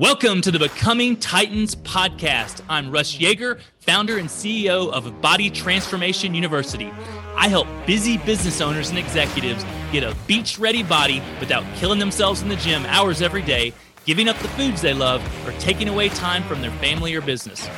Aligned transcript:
Welcome 0.00 0.40
to 0.40 0.50
the 0.50 0.58
Becoming 0.58 1.18
Titans 1.18 1.76
podcast. 1.76 2.62
I'm 2.70 2.90
Russ 2.90 3.18
Yeager, 3.18 3.60
founder 3.80 4.16
and 4.16 4.30
CEO 4.30 4.90
of 4.90 5.20
Body 5.20 5.50
Transformation 5.50 6.32
University. 6.32 6.90
I 7.36 7.48
help 7.48 7.68
busy 7.86 8.16
business 8.16 8.62
owners 8.62 8.88
and 8.88 8.98
executives 8.98 9.62
get 9.92 10.02
a 10.02 10.16
beach 10.26 10.58
ready 10.58 10.82
body 10.82 11.22
without 11.38 11.64
killing 11.76 11.98
themselves 11.98 12.40
in 12.40 12.48
the 12.48 12.56
gym 12.56 12.86
hours 12.86 13.20
every 13.20 13.42
day, 13.42 13.74
giving 14.06 14.26
up 14.26 14.38
the 14.38 14.48
foods 14.48 14.80
they 14.80 14.94
love, 14.94 15.22
or 15.46 15.52
taking 15.58 15.86
away 15.86 16.08
time 16.08 16.44
from 16.44 16.62
their 16.62 16.72
family 16.78 17.14
or 17.14 17.20
business. 17.20 17.68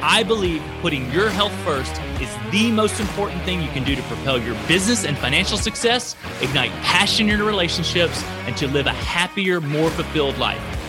I 0.00 0.22
believe 0.22 0.62
putting 0.80 1.12
your 1.12 1.28
health 1.28 1.52
first 1.62 1.92
is 2.22 2.34
the 2.52 2.72
most 2.72 3.00
important 3.00 3.42
thing 3.42 3.60
you 3.60 3.68
can 3.72 3.84
do 3.84 3.94
to 3.94 4.02
propel 4.04 4.40
your 4.40 4.54
business 4.66 5.04
and 5.04 5.14
financial 5.18 5.58
success, 5.58 6.16
ignite 6.40 6.72
passion 6.84 7.28
in 7.28 7.36
your 7.36 7.46
relationships, 7.46 8.24
and 8.46 8.56
to 8.56 8.66
live 8.66 8.86
a 8.86 8.94
happier, 8.94 9.60
more 9.60 9.90
fulfilled 9.90 10.38
life. 10.38 10.85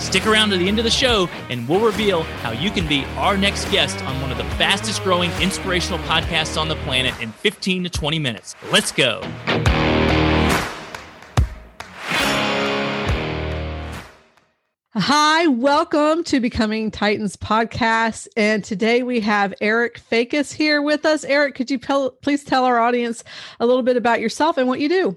Stick 0.00 0.26
around 0.26 0.48
to 0.50 0.56
the 0.56 0.66
end 0.66 0.78
of 0.78 0.84
the 0.84 0.90
show, 0.90 1.28
and 1.50 1.68
we'll 1.68 1.84
reveal 1.84 2.22
how 2.22 2.52
you 2.52 2.70
can 2.70 2.88
be 2.88 3.04
our 3.16 3.36
next 3.36 3.70
guest 3.70 4.02
on 4.04 4.20
one 4.22 4.32
of 4.32 4.38
the 4.38 4.44
fastest 4.56 5.04
growing 5.04 5.30
inspirational 5.42 5.98
podcasts 6.00 6.58
on 6.58 6.68
the 6.68 6.76
planet 6.76 7.14
in 7.20 7.30
15 7.30 7.84
to 7.84 7.90
20 7.90 8.18
minutes. 8.18 8.56
Let's 8.72 8.92
go. 8.92 9.22
Hi, 14.94 15.46
welcome 15.46 16.24
to 16.24 16.40
Becoming 16.40 16.90
Titans 16.90 17.36
podcast. 17.36 18.26
And 18.36 18.64
today 18.64 19.02
we 19.02 19.20
have 19.20 19.54
Eric 19.60 20.00
Facas 20.00 20.50
here 20.50 20.82
with 20.82 21.04
us. 21.04 21.24
Eric, 21.24 21.54
could 21.54 21.70
you 21.70 21.78
pel- 21.78 22.10
please 22.10 22.42
tell 22.42 22.64
our 22.64 22.80
audience 22.80 23.22
a 23.60 23.66
little 23.66 23.82
bit 23.82 23.96
about 23.96 24.20
yourself 24.20 24.56
and 24.56 24.66
what 24.66 24.80
you 24.80 24.88
do? 24.88 25.16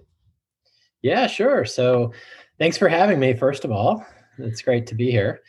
Yeah, 1.01 1.27
sure. 1.27 1.65
So, 1.65 2.13
thanks 2.59 2.77
for 2.77 2.87
having 2.87 3.19
me, 3.19 3.33
first 3.33 3.65
of 3.65 3.71
all. 3.71 4.05
It's 4.39 4.61
great 4.61 4.87
to 4.87 4.95
be 4.95 5.11
here. 5.11 5.41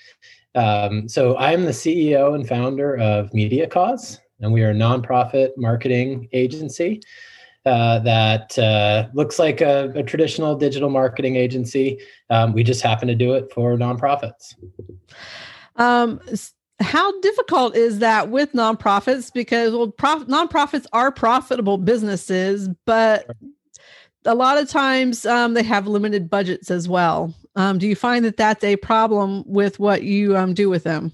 Um, 0.54 1.08
so 1.08 1.36
I'm 1.36 1.64
the 1.64 1.72
CEO 1.72 2.34
and 2.34 2.46
founder 2.46 2.96
of 2.98 3.32
Media 3.34 3.66
Cause, 3.66 4.20
and 4.40 4.52
we 4.52 4.62
are 4.62 4.70
a 4.70 4.74
nonprofit 4.74 5.50
marketing 5.56 6.28
agency 6.32 7.00
uh, 7.66 7.98
that 8.00 8.58
uh, 8.58 9.08
looks 9.14 9.38
like 9.38 9.60
a, 9.60 9.90
a, 9.94 10.02
traditional 10.02 10.54
digital 10.54 10.90
marketing 10.90 11.36
agency. 11.36 11.98
Um, 12.28 12.52
we 12.52 12.62
just 12.62 12.82
happen 12.82 13.08
to 13.08 13.14
do 13.14 13.32
it 13.32 13.50
for 13.52 13.74
nonprofits. 13.76 14.54
Um, 15.76 16.20
how 16.80 17.20
difficult 17.20 17.74
is 17.74 18.00
that 18.00 18.28
with 18.28 18.52
nonprofits? 18.52 19.32
Because 19.32 19.72
well, 19.72 19.88
prof- 19.88 20.26
nonprofits 20.26 20.86
are 20.92 21.10
profitable 21.10 21.78
businesses, 21.78 22.68
but 22.84 23.30
a 24.26 24.34
lot 24.34 24.58
of 24.58 24.68
times 24.68 25.24
um, 25.24 25.54
they 25.54 25.62
have 25.62 25.86
limited 25.86 26.28
budgets 26.28 26.70
as 26.70 26.88
well. 26.88 27.32
Um, 27.56 27.78
do 27.78 27.86
you 27.86 27.96
find 27.96 28.24
that 28.24 28.36
that's 28.36 28.64
a 28.64 28.76
problem 28.76 29.44
with 29.46 29.78
what 29.78 30.02
you 30.02 30.36
um, 30.36 30.54
do 30.54 30.68
with 30.68 30.84
them? 30.84 31.12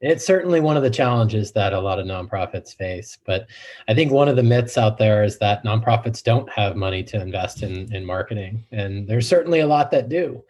It's 0.00 0.24
certainly 0.24 0.60
one 0.60 0.78
of 0.78 0.82
the 0.82 0.90
challenges 0.90 1.52
that 1.52 1.74
a 1.74 1.80
lot 1.80 1.98
of 1.98 2.06
nonprofits 2.06 2.74
face. 2.74 3.18
But 3.26 3.46
I 3.86 3.94
think 3.94 4.12
one 4.12 4.28
of 4.28 4.36
the 4.36 4.42
myths 4.42 4.78
out 4.78 4.96
there 4.96 5.22
is 5.22 5.38
that 5.38 5.62
nonprofits 5.62 6.22
don't 6.22 6.48
have 6.50 6.74
money 6.74 7.02
to 7.04 7.20
invest 7.20 7.62
in, 7.62 7.92
in 7.94 8.06
marketing. 8.06 8.64
And 8.72 9.06
there's 9.06 9.28
certainly 9.28 9.60
a 9.60 9.66
lot 9.66 9.90
that 9.90 10.08
do. 10.08 10.42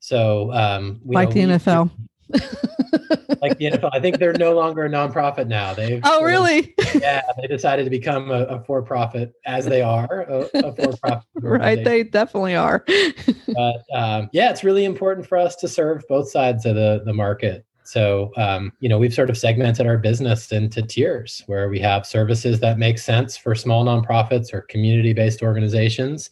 So, 0.00 0.52
um, 0.52 1.00
like 1.04 1.28
know, 1.28 1.34
the 1.34 1.40
NFL. 1.58 1.90
like 3.40 3.58
the 3.58 3.70
NFL. 3.70 3.90
I 3.92 4.00
think 4.00 4.18
they're 4.18 4.32
no 4.32 4.54
longer 4.54 4.84
a 4.84 4.88
nonprofit 4.88 5.46
now. 5.46 5.74
They've 5.74 6.00
oh 6.04 6.22
really? 6.22 6.74
yeah, 6.94 7.22
they 7.40 7.46
decided 7.46 7.84
to 7.84 7.90
become 7.90 8.30
a, 8.30 8.44
a 8.44 8.64
for-profit 8.64 9.32
as 9.46 9.66
they 9.66 9.82
are 9.82 10.22
a, 10.22 10.48
a 10.54 10.74
for-profit. 10.74 11.28
right, 11.40 11.82
they 11.82 12.02
definitely 12.02 12.56
are. 12.56 12.84
but 12.86 13.84
um, 13.94 14.28
yeah, 14.32 14.50
it's 14.50 14.64
really 14.64 14.84
important 14.84 15.26
for 15.26 15.38
us 15.38 15.56
to 15.56 15.68
serve 15.68 16.02
both 16.08 16.30
sides 16.30 16.66
of 16.66 16.74
the 16.74 17.02
the 17.04 17.14
market. 17.14 17.64
So, 17.88 18.32
um, 18.36 18.70
you 18.80 18.88
know, 18.90 18.98
we've 18.98 19.14
sort 19.14 19.30
of 19.30 19.38
segmented 19.38 19.86
our 19.86 19.96
business 19.96 20.52
into 20.52 20.82
tiers 20.82 21.42
where 21.46 21.70
we 21.70 21.80
have 21.80 22.04
services 22.04 22.60
that 22.60 22.76
make 22.76 22.98
sense 22.98 23.34
for 23.34 23.54
small 23.54 23.82
nonprofits 23.82 24.52
or 24.52 24.60
community 24.60 25.14
based 25.14 25.42
organizations 25.42 26.28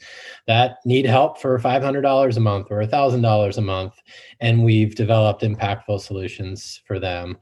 that 0.47 0.81
need 0.85 1.07
help 1.07 1.41
for 1.41 1.59
$500 1.59 2.37
a 2.37 2.41
month 2.41 2.67
or 2.71 2.83
$1,000 2.83 3.57
a 3.57 3.61
month. 3.63 3.95
And 4.39 4.65
we've 4.65 4.95
developed 4.95 5.41
impactful 5.41 6.03
solutions 6.03 6.83
for 6.85 6.99
them. 6.99 7.39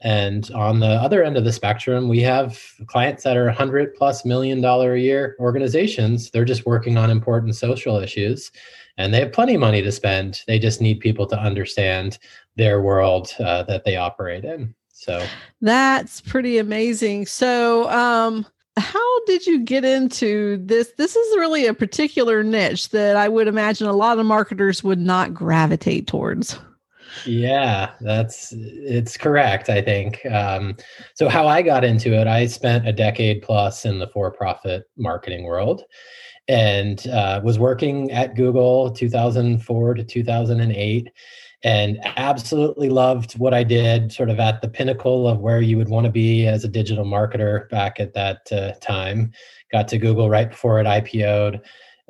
And 0.00 0.50
on 0.50 0.80
the 0.80 1.00
other 1.00 1.22
end 1.22 1.36
of 1.36 1.44
the 1.44 1.52
spectrum, 1.52 2.08
we 2.08 2.18
have 2.22 2.60
clients 2.88 3.22
that 3.22 3.36
are 3.36 3.44
100 3.44 3.94
plus 3.94 4.24
million 4.24 4.60
dollar 4.60 4.94
a 4.94 5.00
year 5.00 5.36
organizations. 5.38 6.32
They're 6.32 6.44
just 6.44 6.66
working 6.66 6.96
on 6.98 7.10
important 7.10 7.54
social 7.54 7.98
issues 7.98 8.50
and 8.98 9.12
they 9.12 9.20
have 9.20 9.32
plenty 9.32 9.54
of 9.54 9.60
money 9.60 9.82
to 9.82 9.92
spend. 9.92 10.42
They 10.46 10.58
just 10.58 10.80
need 10.80 11.00
people 11.00 11.26
to 11.26 11.38
understand 11.38 12.18
their 12.56 12.82
world 12.82 13.34
uh, 13.38 13.62
that 13.64 13.84
they 13.84 13.96
operate 13.96 14.44
in. 14.44 14.74
So 14.92 15.24
that's 15.60 16.20
pretty 16.20 16.58
amazing. 16.58 17.26
So, 17.26 17.90
um, 17.90 18.46
how 18.78 19.24
did 19.26 19.46
you 19.46 19.60
get 19.60 19.84
into 19.84 20.56
this? 20.64 20.92
This 20.96 21.14
is 21.14 21.36
really 21.36 21.66
a 21.66 21.74
particular 21.74 22.42
niche 22.42 22.88
that 22.90 23.16
I 23.16 23.28
would 23.28 23.48
imagine 23.48 23.86
a 23.86 23.92
lot 23.92 24.18
of 24.18 24.24
marketers 24.24 24.82
would 24.82 25.00
not 25.00 25.34
gravitate 25.34 26.06
towards. 26.06 26.58
Yeah, 27.26 27.90
that's 28.00 28.54
it's 28.56 29.16
correct. 29.16 29.68
I 29.68 29.82
think. 29.82 30.24
Um, 30.26 30.76
so 31.14 31.28
how 31.28 31.46
I 31.46 31.62
got 31.62 31.84
into 31.84 32.14
it, 32.14 32.26
I 32.26 32.46
spent 32.46 32.88
a 32.88 32.92
decade 32.92 33.42
plus 33.42 33.84
in 33.84 33.98
the 33.98 34.08
for-profit 34.08 34.84
marketing 34.96 35.44
world, 35.44 35.82
and 36.48 37.06
uh, 37.08 37.40
was 37.44 37.58
working 37.58 38.10
at 38.10 38.36
Google 38.36 38.90
2004 38.90 39.94
to 39.94 40.04
2008 40.04 41.10
and 41.64 42.00
absolutely 42.16 42.88
loved 42.88 43.38
what 43.38 43.54
I 43.54 43.62
did, 43.62 44.12
sort 44.12 44.30
of 44.30 44.40
at 44.40 44.62
the 44.62 44.68
pinnacle 44.68 45.28
of 45.28 45.40
where 45.40 45.60
you 45.60 45.76
would 45.76 45.88
want 45.88 46.06
to 46.06 46.12
be 46.12 46.46
as 46.46 46.64
a 46.64 46.68
digital 46.68 47.04
marketer 47.04 47.68
back 47.68 48.00
at 48.00 48.14
that 48.14 48.50
uh, 48.50 48.72
time. 48.80 49.32
Got 49.70 49.88
to 49.88 49.98
Google 49.98 50.28
right 50.28 50.50
before 50.50 50.80
it 50.80 50.86
IPO'd. 50.86 51.60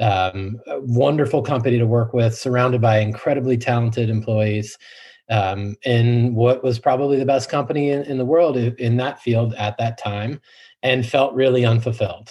Um, 0.01 0.59
wonderful 0.69 1.43
company 1.43 1.79
to 1.79 1.87
work 1.87 2.15
with, 2.15 2.37
surrounded 2.37 2.81
by 2.81 2.99
incredibly 2.99 3.59
talented 3.59 4.09
employees, 4.09 4.79
um, 5.29 5.77
in 5.85 6.35
what 6.35 6.65
was 6.65 6.79
probably 6.79 7.19
the 7.19 7.27
best 7.27 7.51
company 7.51 7.91
in, 7.91 8.03
in 8.05 8.19
the 8.19 8.25
world 8.25 8.57
in 8.57 8.97
that 8.97 9.21
field 9.21 9.55
at 9.55 9.77
that 9.79 9.99
time, 9.99 10.41
and 10.83 11.07
felt 11.07 11.35
really 11.35 11.65
unfulfilled. 11.65 12.31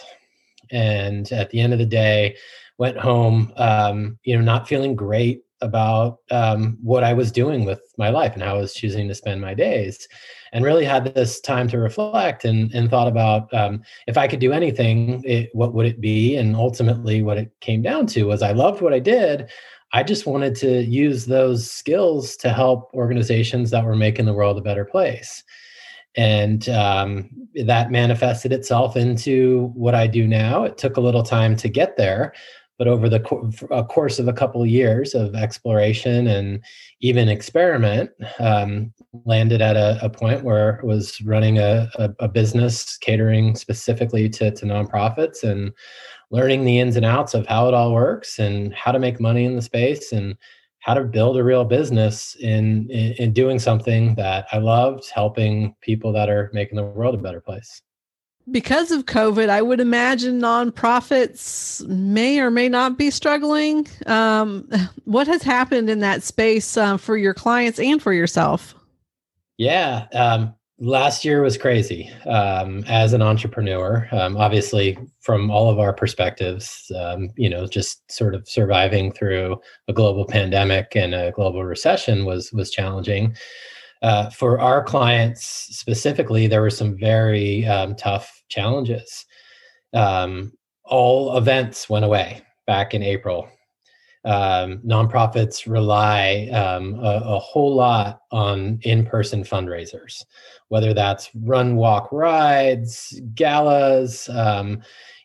And 0.72 1.32
at 1.32 1.52
the 1.52 1.60
end 1.60 1.74
of 1.74 1.80
the 1.80 1.86
day, 1.86 2.36
went 2.78 2.98
home, 2.98 3.54
um, 3.58 4.18
you 4.24 4.36
know, 4.36 4.42
not 4.42 4.68
feeling 4.68 4.96
great 4.96 5.44
about 5.62 6.20
um, 6.32 6.78
what 6.82 7.04
I 7.04 7.14
was 7.14 7.32
doing 7.32 7.66
with 7.66 7.82
my 7.98 8.10
life 8.10 8.34
and 8.34 8.44
how 8.44 8.56
I 8.56 8.62
was 8.62 8.74
choosing 8.74 9.08
to 9.08 9.16
spend 9.16 9.42
my 9.42 9.54
days, 9.54 10.08
and 10.54 10.66
really 10.66 10.86
had 10.86 11.14
this 11.14 11.40
time 11.40 11.68
to 11.70 11.78
reflect 11.78 12.46
and, 12.46 12.74
and 12.74 12.90
thought 12.90 13.08
about 13.08 13.54
um, 13.54 13.82
if 14.08 14.18
I 14.18 14.28
could 14.28 14.40
do 14.40 14.52
anything, 14.52 15.22
it, 15.26 15.50
what 15.54 15.74
would 15.74 15.86
it 15.86 16.02
be? 16.02 16.36
And 16.36 16.56
ultimately, 16.56 17.22
what 17.22 17.38
it 17.38 17.52
came 17.62 17.82
down 17.82 18.08
to 18.08 18.24
was 18.24 18.42
I 18.42 18.52
loved 18.52 18.82
what 18.82 18.94
I 18.94 19.00
did. 19.00 19.50
I 19.94 20.04
just 20.04 20.26
wanted 20.26 20.56
to 20.56 20.84
use 20.84 21.26
those 21.26 21.70
skills 21.70 22.38
to 22.38 22.50
help 22.54 22.90
organizations 22.94 23.72
that 23.72 23.84
were 23.84 23.96
making 23.96 24.26
the 24.26 24.34
world 24.34 24.58
a 24.58 24.62
better 24.62 24.86
place. 24.86 25.44
And 26.16 26.68
um, 26.70 27.30
that 27.66 27.92
manifested 27.92 28.52
itself 28.52 28.98
into 28.98 29.72
what 29.74 29.96
I 29.96 30.08
do 30.08 30.28
now. 30.28 30.64
It 30.64 30.78
took 30.78 30.98
a 30.98 31.02
little 31.02 31.24
time 31.24 31.56
to 31.58 31.70
get 31.70 31.96
there, 31.96 32.34
but 32.82 32.88
over 32.88 33.08
the 33.08 33.20
co- 33.20 33.48
course 33.84 34.18
of 34.18 34.28
a 34.28 34.34
couple 34.34 34.60
of 34.60 34.68
years 34.68 35.14
of 35.14 35.36
exploration 35.36 36.26
and 36.26 36.60
even 37.00 37.30
experiment, 37.30 38.10
um, 38.40 38.92
landed 39.24 39.62
at 39.62 39.76
a, 39.76 40.04
a, 40.04 40.10
point 40.10 40.44
where 40.44 40.78
it 40.78 40.84
was 40.84 41.22
running 41.22 41.60
a, 41.60 41.88
a, 42.00 42.10
a, 42.22 42.28
business 42.28 42.98
catering 42.98 43.56
specifically 43.56 44.28
to, 44.28 44.50
to 44.50 44.66
nonprofits 44.66 45.44
and 45.44 45.72
learning 46.32 46.66
the 46.66 46.80
ins 46.80 46.96
and 46.96 47.06
outs 47.06 47.36
of 47.36 47.46
how 47.46 47.68
it 47.68 47.76
all 47.76 47.94
works 47.94 48.40
and 48.40 48.74
how 48.74 48.92
to 48.92 48.98
make 48.98 49.20
money 49.20 49.46
in 49.46 49.56
the 49.56 49.62
space 49.62 50.12
and 50.12 50.36
how 50.80 50.96
to 50.96 51.04
build 51.04 51.38
a 51.38 51.44
real 51.44 51.66
business 51.66 52.36
in, 52.40 52.90
in, 52.90 53.14
in 53.20 53.32
doing 53.32 53.60
something 53.60 54.16
that 54.16 54.48
I 54.52 54.58
loved, 54.58 55.08
helping 55.14 55.76
people 55.82 56.12
that 56.14 56.30
are 56.32 56.50
making 56.52 56.78
the 56.78 56.84
world 56.84 57.14
a 57.14 57.20
better 57.20 57.42
place 57.42 57.84
because 58.50 58.92
of 58.92 59.06
COVID, 59.06 59.50
I 59.50 59.62
would 59.62 59.80
imagine 59.80 60.40
nonprofits 60.40 61.86
may 61.88 62.40
or 62.40 62.50
may 62.50 62.70
not 62.70 62.98
be 62.98 63.12
struggling. 63.12 63.88
Um, 64.06 64.70
what 65.06 65.28
has 65.28 65.44
happened 65.44 65.90
in 65.90 66.00
that 66.00 66.24
space 66.24 66.78
uh, 66.78 66.98
for 66.98 67.18
your 67.18 67.34
clients 67.34 67.80
and 67.80 68.02
for 68.02 68.14
yourself? 68.14 68.74
Yeah, 69.58 70.08
um, 70.14 70.56
last 70.80 71.24
year 71.24 71.44
was 71.44 71.58
crazy 71.58 72.10
um, 72.26 72.84
as 72.88 73.14
an 73.14 73.22
entrepreneur. 73.22 74.08
Um, 74.12 74.36
obviously, 74.36 74.98
from 75.20 75.52
all 75.52 75.70
of 75.70 75.80
our 75.80 75.94
perspectives, 75.94 76.92
um, 76.98 77.30
you 77.38 77.50
know, 77.50 77.68
just 77.68 78.12
sort 78.12 78.34
of 78.34 78.50
surviving 78.50 79.12
through 79.12 79.62
a 79.88 79.94
global 79.94 80.26
pandemic 80.26 80.96
and 80.96 81.14
a 81.14 81.32
global 81.32 81.64
recession 81.64 82.26
was 82.26 82.52
was 82.52 82.72
challenging. 82.72 83.36
Uh, 84.02 84.30
for 84.32 84.60
our 84.60 84.84
clients 84.84 85.46
specifically, 85.46 86.48
there 86.48 86.62
were 86.62 86.72
some 86.72 86.98
very 86.98 87.66
um, 87.68 87.96
tough 87.96 88.44
challenges. 88.50 89.26
Um, 89.94 90.54
all 90.86 91.38
events 91.38 91.90
went 91.90 92.06
away 92.06 92.42
back 92.66 92.94
in 92.94 93.04
April. 93.04 93.48
um, 94.24 94.78
nonprofits 94.86 95.68
rely 95.68 96.48
um, 96.54 96.96
a, 96.96 97.22
a, 97.26 97.40
whole 97.40 97.74
lot 97.74 98.22
on 98.32 98.78
in-person 98.84 99.44
fundraisers, 99.44 100.24
whether 100.68 100.94
that's 100.94 101.32
run, 101.34 101.76
walk, 101.76 102.12
rides, 102.12 103.20
galas, 103.34 104.30
um, 104.30 104.82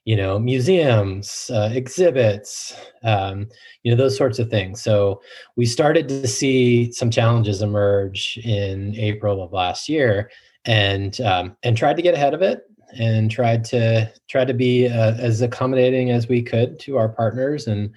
you 0.07 0.15
know, 0.15 0.39
museums, 0.39 1.51
uh, 1.53 1.69
exhibits, 1.73 2.75
um, 3.03 3.49
you 3.83 3.91
know, 3.91 3.97
those 3.97 4.17
sorts 4.17 4.39
of 4.39 4.49
things. 4.49 4.81
So 4.81 5.21
we 5.57 5.67
started 5.67 6.09
to 6.09 6.29
see 6.29 6.93
some 6.93 7.11
challenges 7.11 7.61
emerge 7.61 8.39
in 8.45 8.95
April 8.95 9.43
of 9.43 9.53
last 9.53 9.89
year, 9.89 10.31
and 10.65 11.21
um, 11.21 11.57
and 11.65 11.77
tried 11.77 11.97
to 11.97 12.03
get 12.03 12.15
ahead 12.15 12.35
of 12.35 12.41
it 12.41 12.63
and 12.97 13.29
tried 13.33 13.65
to 13.65 14.11
try 14.29 14.45
to 14.45 14.55
be 14.55 14.87
uh, 14.87 15.15
as 15.15 15.43
accommodating 15.43 16.13
as 16.13 16.29
we 16.29 16.41
could 16.41 16.79
to 16.79 16.97
our 16.97 17.09
partners 17.09 17.67
and 17.67 17.93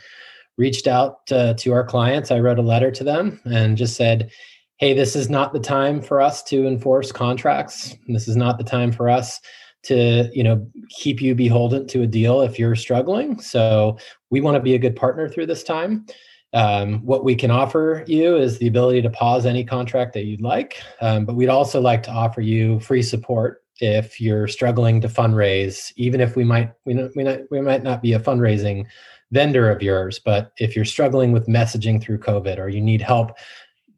reached 0.58 0.88
out 0.88 1.20
uh, 1.32 1.54
to 1.54 1.74
our 1.74 1.84
clients. 1.84 2.32
I 2.32 2.40
wrote 2.40 2.60
a 2.60 2.64
letter 2.64 2.90
to 2.90 3.04
them 3.04 3.40
and 3.46 3.78
just 3.78 3.96
said, 3.96 4.32
"Hey, 4.78 4.96
this 4.96 5.16
is 5.16 5.30
not 5.30 5.54
the 5.54 5.60
time 5.60 6.02
for 6.02 6.22
us 6.22 6.42
to 6.46 6.66
enforce 6.66 7.12
contracts. 7.12 7.96
This 8.08 8.28
is 8.28 8.36
not 8.36 8.58
the 8.58 8.64
time 8.64 8.92
for 8.92 9.10
us 9.10 9.40
to, 9.84 10.30
you 10.34 10.44
know, 10.44 10.68
keep 10.90 11.22
you 11.22 11.36
beholden 11.36 11.88
to 11.88 12.02
a 12.02 12.08
deal 12.08 12.42
if 12.42 12.60
you're 12.60 12.76
struggling. 12.76 13.40
So 13.42 13.98
we 14.30 14.42
want 14.42 14.56
to 14.56 14.62
be 14.62 14.76
a 14.76 14.80
good 14.80 14.96
partner 14.96 15.28
through 15.28 15.48
this 15.48 15.64
time." 15.64 16.06
Um, 16.52 17.06
what 17.06 17.24
we 17.24 17.36
can 17.36 17.52
offer 17.52 18.04
you 18.08 18.36
is 18.36 18.58
the 18.58 18.68
ability 18.68 19.04
to 19.04 19.10
pause 19.12 19.46
any 19.46 19.64
contract 19.64 20.14
that 20.14 20.26
you'd 20.26 20.42
like, 20.42 20.82
um, 21.00 21.26
but 21.26 21.36
we'd 21.36 21.50
also 21.50 21.80
like 21.80 22.02
to 22.04 22.12
offer 22.12 22.42
you 22.42 22.80
free 22.80 23.04
support 23.04 23.62
if 23.82 24.20
you're 24.20 24.48
struggling 24.48 25.00
to 25.02 25.08
fundraise, 25.08 25.94
even 25.96 26.20
if 26.20 26.36
we 26.36 26.44
might 26.44 26.74
we, 26.86 26.94
not, 26.94 27.12
we, 27.16 27.24
not, 27.24 27.40
we 27.52 27.62
might 27.62 27.84
not 27.84 28.02
be 28.02 28.14
a 28.14 28.20
fundraising 28.20 28.86
vendor 29.32 29.70
of 29.70 29.82
yours, 29.82 30.20
but 30.20 30.52
if 30.58 30.76
you're 30.76 30.86
struggling 30.86 31.32
with 31.32 31.48
messaging 31.48 32.02
through 32.02 32.20
COVID 32.20 32.58
or 32.58 32.68
you 32.68 32.82
need 32.82 33.02
help 33.02 33.38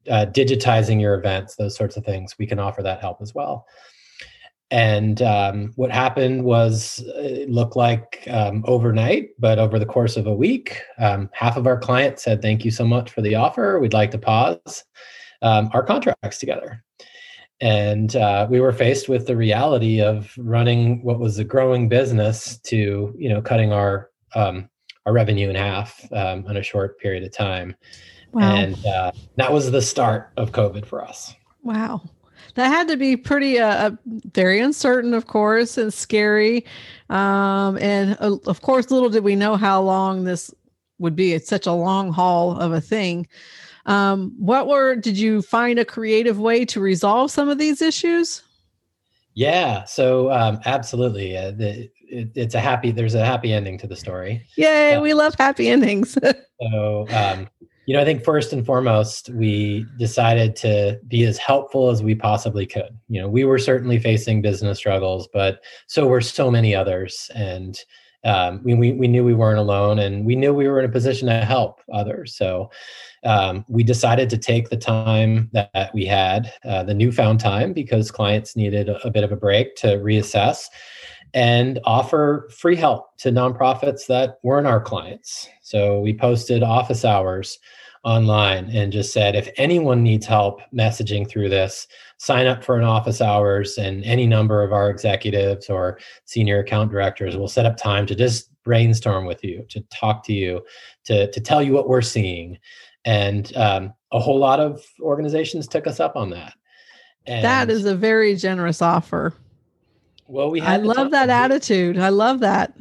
uh, 0.09 0.25
digitizing 0.25 0.99
your 0.99 1.15
events, 1.15 1.55
those 1.55 1.75
sorts 1.75 1.95
of 1.95 2.03
things, 2.03 2.35
we 2.37 2.45
can 2.45 2.59
offer 2.59 2.83
that 2.83 2.99
help 2.99 3.21
as 3.21 3.33
well. 3.33 3.65
And 4.71 5.21
um, 5.21 5.73
what 5.75 5.91
happened 5.91 6.45
was 6.45 7.03
it 7.17 7.49
looked 7.49 7.75
like 7.75 8.25
um, 8.29 8.63
overnight, 8.65 9.29
but 9.37 9.59
over 9.59 9.77
the 9.77 9.85
course 9.85 10.15
of 10.15 10.27
a 10.27 10.33
week, 10.33 10.81
um, 10.97 11.29
half 11.33 11.57
of 11.57 11.67
our 11.67 11.77
clients 11.77 12.23
said, 12.23 12.41
Thank 12.41 12.63
you 12.63 12.71
so 12.71 12.85
much 12.85 13.11
for 13.11 13.21
the 13.21 13.35
offer. 13.35 13.79
We'd 13.79 13.93
like 13.93 14.11
to 14.11 14.17
pause 14.17 14.85
um, 15.41 15.69
our 15.73 15.83
contracts 15.83 16.37
together 16.37 16.83
and 17.61 18.15
uh, 18.15 18.47
we 18.49 18.59
were 18.59 18.73
faced 18.73 19.07
with 19.07 19.27
the 19.27 19.37
reality 19.37 20.01
of 20.01 20.33
running 20.37 21.01
what 21.03 21.19
was 21.19 21.37
a 21.37 21.43
growing 21.43 21.87
business 21.87 22.57
to 22.57 23.13
you 23.17 23.29
know 23.29 23.41
cutting 23.41 23.71
our 23.71 24.09
um, 24.35 24.67
our 25.05 25.13
revenue 25.13 25.49
in 25.49 25.55
half 25.55 26.11
um, 26.11 26.45
in 26.47 26.57
a 26.57 26.63
short 26.63 26.99
period 26.99 27.23
of 27.23 27.31
time 27.31 27.75
wow. 28.31 28.55
and 28.55 28.83
uh, 28.85 29.11
that 29.37 29.53
was 29.53 29.71
the 29.71 29.81
start 29.81 30.31
of 30.37 30.51
covid 30.51 30.85
for 30.85 31.03
us 31.03 31.33
wow 31.61 32.01
that 32.55 32.67
had 32.67 32.87
to 32.87 32.97
be 32.97 33.15
pretty 33.15 33.59
uh, 33.59 33.87
uh 33.87 33.91
very 34.05 34.59
uncertain 34.59 35.13
of 35.13 35.27
course 35.27 35.77
and 35.77 35.93
scary 35.93 36.65
um, 37.09 37.77
and 37.77 38.17
uh, 38.19 38.37
of 38.47 38.61
course 38.61 38.91
little 38.91 39.09
did 39.09 39.23
we 39.23 39.35
know 39.35 39.55
how 39.55 39.81
long 39.81 40.23
this 40.23 40.53
would 40.99 41.15
be 41.15 41.33
it's 41.33 41.47
such 41.49 41.65
a 41.65 41.71
long 41.71 42.11
haul 42.11 42.57
of 42.57 42.71
a 42.71 42.81
thing 42.81 43.27
um, 43.85 44.33
what 44.37 44.67
were, 44.67 44.95
did 44.95 45.17
you 45.17 45.41
find 45.41 45.79
a 45.79 45.85
creative 45.85 46.39
way 46.39 46.65
to 46.65 46.79
resolve 46.79 47.31
some 47.31 47.49
of 47.49 47.57
these 47.57 47.81
issues? 47.81 48.43
Yeah, 49.33 49.85
so 49.85 50.31
um, 50.31 50.59
absolutely. 50.65 51.37
Uh, 51.37 51.51
the, 51.51 51.89
it, 52.07 52.31
it's 52.35 52.55
a 52.55 52.59
happy, 52.59 52.91
there's 52.91 53.15
a 53.15 53.25
happy 53.25 53.53
ending 53.53 53.77
to 53.79 53.87
the 53.87 53.95
story. 53.95 54.45
Yay, 54.55 54.99
we 54.99 55.13
love 55.13 55.35
happy 55.37 55.69
endings. 55.69 56.17
so, 56.61 57.07
um, 57.09 57.47
you 57.85 57.95
know, 57.95 58.01
I 58.01 58.05
think 58.05 58.23
first 58.23 58.53
and 58.53 58.65
foremost, 58.65 59.29
we 59.29 59.85
decided 59.97 60.55
to 60.57 60.99
be 61.07 61.23
as 61.23 61.37
helpful 61.37 61.89
as 61.89 62.03
we 62.03 62.13
possibly 62.13 62.65
could. 62.65 62.97
You 63.07 63.21
know, 63.21 63.27
we 63.27 63.43
were 63.43 63.57
certainly 63.57 63.99
facing 63.99 64.41
business 64.41 64.77
struggles, 64.77 65.27
but 65.33 65.63
so 65.87 66.05
were 66.05 66.21
so 66.21 66.51
many 66.51 66.75
others. 66.75 67.29
And 67.33 67.79
um, 68.23 68.61
we, 68.63 68.75
we, 68.75 68.91
we 68.91 69.07
knew 69.07 69.23
we 69.23 69.33
weren't 69.33 69.57
alone 69.57 69.97
and 69.97 70.25
we 70.25 70.35
knew 70.35 70.53
we 70.53 70.67
were 70.67 70.79
in 70.79 70.85
a 70.85 70.91
position 70.93 71.27
to 71.27 71.43
help 71.43 71.81
others. 71.91 72.35
So 72.35 72.69
um, 73.23 73.65
we 73.67 73.83
decided 73.83 74.29
to 74.29 74.37
take 74.37 74.69
the 74.69 74.77
time 74.77 75.49
that 75.53 75.89
we 75.93 76.05
had, 76.05 76.53
uh, 76.63 76.83
the 76.83 76.93
newfound 76.93 77.39
time, 77.39 77.73
because 77.73 78.11
clients 78.11 78.55
needed 78.55 78.89
a, 78.89 79.05
a 79.05 79.09
bit 79.09 79.23
of 79.23 79.31
a 79.31 79.35
break 79.35 79.75
to 79.77 79.97
reassess 79.97 80.65
and 81.33 81.79
offer 81.85 82.49
free 82.55 82.75
help 82.75 83.17
to 83.17 83.31
nonprofits 83.31 84.07
that 84.07 84.39
weren't 84.43 84.67
our 84.67 84.81
clients. 84.81 85.47
So 85.61 85.99
we 85.99 86.13
posted 86.13 86.63
office 86.63 87.05
hours 87.05 87.59
online 88.03 88.65
and 88.71 88.91
just 88.91 89.13
said 89.13 89.35
if 89.35 89.47
anyone 89.57 90.01
needs 90.01 90.25
help 90.25 90.59
messaging 90.73 91.29
through 91.29 91.49
this 91.49 91.87
sign 92.17 92.47
up 92.47 92.63
for 92.63 92.77
an 92.77 92.83
office 92.83 93.21
hours 93.21 93.77
and 93.77 94.03
any 94.03 94.25
number 94.25 94.63
of 94.63 94.73
our 94.73 94.89
executives 94.89 95.69
or 95.69 95.99
senior 96.25 96.59
account 96.59 96.91
directors 96.91 97.37
will 97.37 97.47
set 97.47 97.65
up 97.65 97.77
time 97.77 98.07
to 98.07 98.15
just 98.15 98.49
brainstorm 98.63 99.25
with 99.25 99.43
you 99.43 99.65
to 99.69 99.81
talk 99.91 100.23
to 100.23 100.33
you 100.33 100.61
to, 101.05 101.29
to 101.31 101.39
tell 101.39 101.61
you 101.61 101.73
what 101.73 101.87
we're 101.87 102.01
seeing. 102.01 102.57
And 103.05 103.55
um, 103.55 103.93
a 104.11 104.19
whole 104.19 104.37
lot 104.37 104.59
of 104.59 104.83
organizations 104.99 105.67
took 105.67 105.87
us 105.87 105.99
up 105.99 106.15
on 106.15 106.31
that. 106.31 106.53
And 107.27 107.45
that 107.45 107.69
is 107.69 107.85
a 107.85 107.95
very 107.95 108.35
generous 108.35 108.81
offer 108.81 109.35
well 110.31 110.49
we 110.49 110.59
had 110.59 110.81
i 110.81 110.83
love 110.83 111.11
that 111.11 111.29
attitude. 111.29 111.97
I 111.97 112.09
love 112.09 112.39
that. 112.39 112.73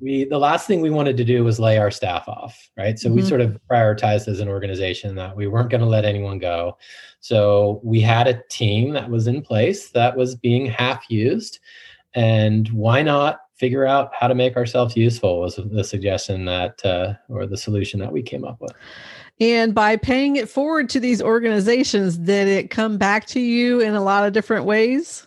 We 0.00 0.24
the 0.24 0.38
last 0.38 0.66
thing 0.66 0.80
we 0.80 0.90
wanted 0.90 1.16
to 1.16 1.24
do 1.24 1.44
was 1.44 1.58
lay 1.58 1.78
our 1.78 1.90
staff 1.90 2.28
off 2.28 2.66
right? 2.76 2.98
So 2.98 3.08
mm-hmm. 3.08 3.16
we 3.16 3.22
sort 3.22 3.40
of 3.40 3.58
prioritized 3.70 4.28
as 4.28 4.40
an 4.40 4.48
organization 4.48 5.14
that 5.16 5.36
we 5.36 5.46
weren't 5.46 5.70
going 5.70 5.80
to 5.80 5.86
let 5.86 6.04
anyone 6.04 6.38
go. 6.38 6.76
So 7.20 7.80
we 7.82 8.00
had 8.00 8.28
a 8.28 8.42
team 8.50 8.92
that 8.92 9.08
was 9.08 9.26
in 9.26 9.42
place 9.42 9.90
that 9.90 10.16
was 10.16 10.34
being 10.34 10.66
half 10.66 11.04
used 11.08 11.58
and 12.14 12.68
why 12.68 13.02
not 13.02 13.40
figure 13.56 13.86
out 13.86 14.10
how 14.14 14.28
to 14.28 14.34
make 14.34 14.56
ourselves 14.56 14.96
useful 14.96 15.40
was 15.40 15.56
the 15.56 15.82
suggestion 15.82 16.44
that 16.44 16.84
uh, 16.84 17.14
or 17.28 17.46
the 17.46 17.56
solution 17.56 17.98
that 18.00 18.12
we 18.12 18.22
came 18.22 18.44
up 18.44 18.60
with. 18.60 18.72
And 19.40 19.74
by 19.74 19.96
paying 19.96 20.36
it 20.36 20.48
forward 20.48 20.88
to 20.90 21.00
these 21.00 21.20
organizations 21.20 22.18
did 22.18 22.48
it 22.48 22.70
come 22.70 22.98
back 22.98 23.26
to 23.28 23.40
you 23.40 23.80
in 23.80 23.94
a 23.94 24.02
lot 24.02 24.26
of 24.26 24.32
different 24.32 24.66
ways 24.66 25.25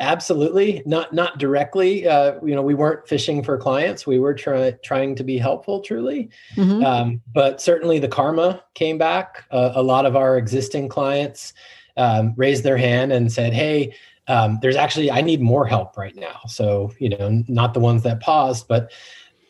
Absolutely, 0.00 0.82
not 0.86 1.12
not 1.12 1.36
directly. 1.36 2.08
Uh, 2.08 2.42
you 2.42 2.54
know, 2.54 2.62
we 2.62 2.72
weren't 2.72 3.06
fishing 3.06 3.42
for 3.42 3.58
clients. 3.58 4.06
We 4.06 4.18
were 4.18 4.32
trying 4.32 4.74
trying 4.82 5.14
to 5.16 5.22
be 5.22 5.36
helpful, 5.36 5.80
truly. 5.80 6.30
Mm-hmm. 6.56 6.82
Um, 6.82 7.20
but 7.34 7.60
certainly, 7.60 7.98
the 7.98 8.08
karma 8.08 8.64
came 8.74 8.96
back. 8.96 9.44
Uh, 9.50 9.72
a 9.74 9.82
lot 9.82 10.06
of 10.06 10.16
our 10.16 10.38
existing 10.38 10.88
clients 10.88 11.52
um, 11.98 12.32
raised 12.38 12.64
their 12.64 12.78
hand 12.78 13.12
and 13.12 13.30
said, 13.30 13.52
"Hey, 13.52 13.94
um, 14.26 14.58
there's 14.62 14.76
actually 14.76 15.10
I 15.10 15.20
need 15.20 15.42
more 15.42 15.66
help 15.66 15.98
right 15.98 16.16
now." 16.16 16.40
So 16.46 16.94
you 16.98 17.10
know, 17.10 17.44
not 17.46 17.74
the 17.74 17.80
ones 17.80 18.02
that 18.04 18.20
paused, 18.20 18.68
but 18.68 18.90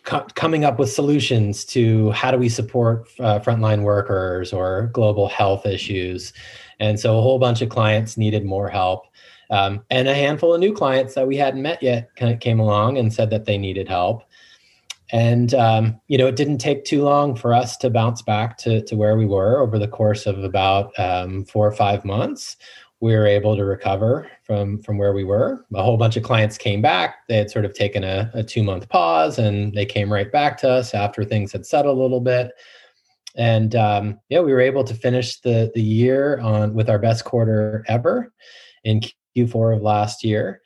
co- 0.02 0.26
coming 0.34 0.64
up 0.64 0.80
with 0.80 0.90
solutions 0.90 1.64
to 1.66 2.10
how 2.10 2.30
do 2.32 2.38
we 2.38 2.48
support 2.48 3.08
uh, 3.20 3.38
frontline 3.38 3.82
workers 3.82 4.52
or 4.52 4.90
global 4.92 5.28
health 5.28 5.64
issues. 5.64 6.32
And 6.80 6.98
so, 6.98 7.18
a 7.18 7.22
whole 7.22 7.38
bunch 7.38 7.60
of 7.62 7.68
clients 7.68 8.16
needed 8.16 8.44
more 8.44 8.68
help. 8.68 9.06
Um, 9.50 9.82
and 9.90 10.06
a 10.06 10.14
handful 10.14 10.54
of 10.54 10.60
new 10.60 10.72
clients 10.72 11.14
that 11.14 11.26
we 11.26 11.36
hadn't 11.36 11.62
met 11.62 11.82
yet 11.82 12.14
kind 12.16 12.32
of 12.32 12.40
came 12.40 12.60
along 12.60 12.98
and 12.98 13.12
said 13.12 13.30
that 13.30 13.46
they 13.46 13.58
needed 13.58 13.88
help. 13.88 14.22
And 15.12 15.54
um, 15.54 16.00
you 16.06 16.16
know, 16.16 16.28
it 16.28 16.36
didn't 16.36 16.58
take 16.58 16.84
too 16.84 17.02
long 17.02 17.34
for 17.34 17.52
us 17.52 17.76
to 17.78 17.90
bounce 17.90 18.22
back 18.22 18.56
to, 18.58 18.82
to 18.82 18.96
where 18.96 19.16
we 19.16 19.26
were 19.26 19.60
over 19.60 19.78
the 19.78 19.88
course 19.88 20.26
of 20.26 20.42
about 20.44 20.96
um, 20.98 21.44
four 21.44 21.66
or 21.66 21.72
five 21.72 22.04
months. 22.04 22.56
We 23.00 23.14
were 23.14 23.26
able 23.26 23.56
to 23.56 23.64
recover 23.64 24.30
from 24.44 24.82
from 24.82 24.98
where 24.98 25.14
we 25.14 25.24
were. 25.24 25.64
A 25.74 25.82
whole 25.82 25.96
bunch 25.96 26.16
of 26.16 26.22
clients 26.22 26.58
came 26.58 26.82
back. 26.82 27.26
They 27.28 27.36
had 27.38 27.50
sort 27.50 27.64
of 27.64 27.72
taken 27.72 28.04
a, 28.04 28.30
a 28.34 28.44
two 28.44 28.62
month 28.62 28.88
pause, 28.90 29.38
and 29.38 29.72
they 29.72 29.86
came 29.86 30.12
right 30.12 30.30
back 30.30 30.58
to 30.58 30.70
us 30.70 30.92
after 30.92 31.24
things 31.24 31.50
had 31.50 31.64
settled 31.64 31.98
a 31.98 32.00
little 32.00 32.20
bit. 32.20 32.52
And 33.36 33.74
um, 33.74 34.20
yeah, 34.28 34.40
we 34.40 34.52
were 34.52 34.60
able 34.60 34.84
to 34.84 34.94
finish 34.94 35.40
the 35.40 35.72
the 35.74 35.82
year 35.82 36.38
on 36.40 36.74
with 36.74 36.90
our 36.90 36.98
best 36.98 37.24
quarter 37.24 37.84
ever 37.88 38.32
in 38.84 39.00
Q4 39.36 39.76
of 39.76 39.82
last 39.82 40.24
year. 40.24 40.60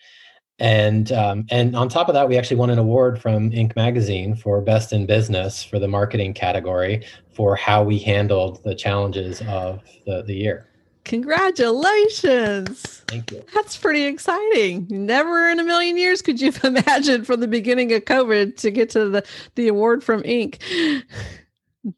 And 0.61 1.11
um, 1.11 1.47
and 1.51 1.75
on 1.75 1.89
top 1.89 2.09
of 2.09 2.15
that, 2.15 2.29
we 2.29 2.39
actually 2.39 2.59
won 2.59 2.71
an 2.71 2.79
award 2.79 3.21
from 3.21 3.51
Inc. 3.51 3.75
magazine 3.75 4.37
for 4.37 4.61
best 4.61 4.93
in 4.93 5.05
business 5.05 5.65
for 5.65 5.81
the 5.81 5.89
marketing 5.89 6.33
category 6.33 7.05
for 7.33 7.57
how 7.57 7.83
we 7.83 7.99
handled 7.99 8.63
the 8.63 8.75
challenges 8.75 9.43
of 9.49 9.83
the, 10.07 10.23
the 10.23 10.35
year. 10.35 10.69
Congratulations. 11.05 13.03
Thank 13.09 13.33
you. 13.33 13.45
That's 13.53 13.77
pretty 13.77 14.05
exciting. 14.05 14.87
Never 14.89 15.51
in 15.51 15.61
a 15.61 15.65
million 15.65 15.99
years 15.99 16.23
could 16.23 16.41
you 16.41 16.51
have 16.53 16.65
imagined 16.87 17.27
from 17.27 17.41
the 17.41 17.49
beginning 17.49 17.93
of 17.93 18.05
COVID 18.05 18.57
to 18.59 18.71
get 18.71 18.91
to 18.91 19.11
the, 19.11 19.25
the 19.57 19.69
award 19.69 20.03
from 20.03 20.23
Inc. 20.23 20.61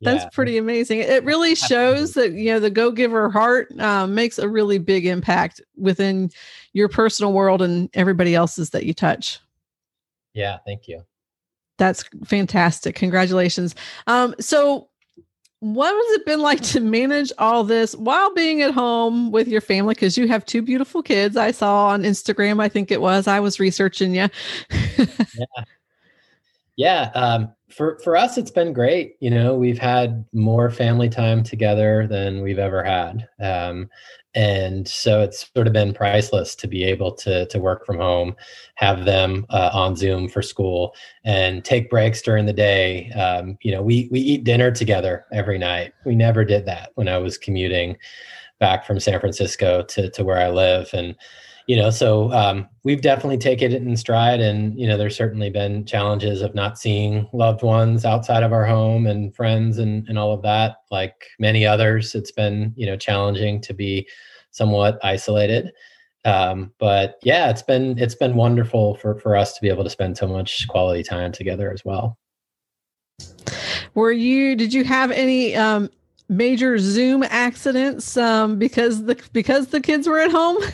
That's 0.00 0.24
yeah. 0.24 0.28
pretty 0.32 0.58
amazing. 0.58 1.00
It 1.00 1.24
really 1.24 1.54
shows 1.54 2.14
that 2.14 2.32
you 2.32 2.52
know 2.52 2.60
the 2.60 2.70
go 2.70 2.90
giver 2.90 3.30
heart 3.30 3.68
um, 3.78 4.14
makes 4.14 4.38
a 4.38 4.48
really 4.48 4.78
big 4.78 5.06
impact 5.06 5.60
within 5.76 6.30
your 6.72 6.88
personal 6.88 7.32
world 7.32 7.62
and 7.62 7.88
everybody 7.94 8.34
else's 8.34 8.70
that 8.70 8.84
you 8.84 8.92
touch. 8.92 9.38
Yeah, 10.34 10.58
thank 10.66 10.88
you. 10.88 11.02
That's 11.78 12.04
fantastic. 12.24 12.96
Congratulations. 12.96 13.74
Um, 14.06 14.34
so 14.40 14.88
what 15.60 15.94
has 15.94 16.16
it 16.16 16.26
been 16.26 16.40
like 16.40 16.60
to 16.60 16.80
manage 16.80 17.32
all 17.38 17.64
this 17.64 17.94
while 17.94 18.32
being 18.34 18.62
at 18.62 18.72
home 18.74 19.30
with 19.30 19.48
your 19.48 19.60
family? 19.60 19.94
Because 19.94 20.18
you 20.18 20.28
have 20.28 20.44
two 20.44 20.62
beautiful 20.62 21.02
kids. 21.02 21.36
I 21.36 21.50
saw 21.50 21.88
on 21.88 22.02
Instagram, 22.02 22.60
I 22.60 22.68
think 22.68 22.90
it 22.90 23.00
was. 23.00 23.26
I 23.26 23.40
was 23.40 23.58
researching 23.58 24.14
you. 24.14 24.28
yeah. 24.98 25.64
Yeah. 26.76 27.10
Um, 27.14 27.52
for 27.70 27.98
for 28.04 28.16
us, 28.16 28.38
it's 28.38 28.50
been 28.50 28.72
great. 28.72 29.16
You 29.20 29.30
know, 29.30 29.54
we've 29.56 29.78
had 29.78 30.24
more 30.32 30.70
family 30.70 31.08
time 31.08 31.42
together 31.42 32.06
than 32.06 32.42
we've 32.42 32.60
ever 32.60 32.84
had, 32.84 33.26
um, 33.40 33.88
and 34.36 34.86
so 34.86 35.20
it's 35.22 35.50
sort 35.52 35.66
of 35.66 35.72
been 35.72 35.92
priceless 35.92 36.54
to 36.56 36.68
be 36.68 36.84
able 36.84 37.10
to 37.16 37.46
to 37.46 37.58
work 37.58 37.84
from 37.84 37.96
home, 37.96 38.36
have 38.76 39.04
them 39.04 39.46
uh, 39.50 39.70
on 39.72 39.96
Zoom 39.96 40.28
for 40.28 40.42
school, 40.42 40.94
and 41.24 41.64
take 41.64 41.90
breaks 41.90 42.22
during 42.22 42.46
the 42.46 42.52
day. 42.52 43.10
Um, 43.12 43.58
you 43.62 43.72
know, 43.72 43.82
we 43.82 44.08
we 44.12 44.20
eat 44.20 44.44
dinner 44.44 44.70
together 44.70 45.24
every 45.32 45.58
night. 45.58 45.92
We 46.04 46.14
never 46.14 46.44
did 46.44 46.66
that 46.66 46.90
when 46.94 47.08
I 47.08 47.18
was 47.18 47.36
commuting 47.36 47.96
back 48.58 48.86
from 48.86 49.00
San 49.00 49.20
Francisco 49.20 49.82
to 49.82 50.10
to 50.10 50.24
where 50.24 50.38
I 50.38 50.50
live, 50.50 50.90
and 50.92 51.14
you 51.66 51.74
know, 51.74 51.90
so 51.90 52.32
um, 52.32 52.68
we've 52.84 53.00
definitely 53.00 53.38
taken 53.38 53.72
it 53.72 53.82
in 53.82 53.96
stride, 53.96 54.40
and 54.40 54.78
you 54.78 54.86
know, 54.86 54.96
there's 54.96 55.16
certainly 55.16 55.50
been 55.50 55.84
challenges 55.84 56.40
of 56.40 56.54
not 56.54 56.78
seeing 56.78 57.28
loved 57.32 57.62
ones 57.62 58.04
outside 58.04 58.44
of 58.44 58.52
our 58.52 58.64
home 58.64 59.06
and 59.06 59.34
friends 59.34 59.78
and 59.78 60.08
and 60.08 60.18
all 60.18 60.32
of 60.32 60.42
that. 60.42 60.76
Like 60.90 61.26
many 61.40 61.66
others, 61.66 62.14
it's 62.14 62.30
been 62.30 62.72
you 62.76 62.86
know 62.86 62.96
challenging 62.96 63.60
to 63.62 63.74
be 63.74 64.08
somewhat 64.52 64.98
isolated. 65.02 65.72
Um, 66.24 66.72
but 66.78 67.16
yeah, 67.22 67.50
it's 67.50 67.62
been 67.62 67.98
it's 67.98 68.14
been 68.14 68.36
wonderful 68.36 68.94
for 68.96 69.18
for 69.18 69.34
us 69.34 69.54
to 69.54 69.60
be 69.60 69.68
able 69.68 69.84
to 69.84 69.90
spend 69.90 70.16
so 70.16 70.28
much 70.28 70.68
quality 70.68 71.02
time 71.02 71.32
together 71.32 71.72
as 71.72 71.84
well. 71.84 72.16
Were 73.94 74.12
you? 74.12 74.54
Did 74.54 74.72
you 74.72 74.84
have 74.84 75.10
any 75.10 75.56
um, 75.56 75.90
major 76.28 76.78
Zoom 76.78 77.22
accidents 77.22 78.16
um, 78.16 78.58
because 78.58 79.04
the 79.04 79.20
because 79.32 79.68
the 79.68 79.80
kids 79.80 80.08
were 80.08 80.20
at 80.20 80.30
home? 80.30 80.58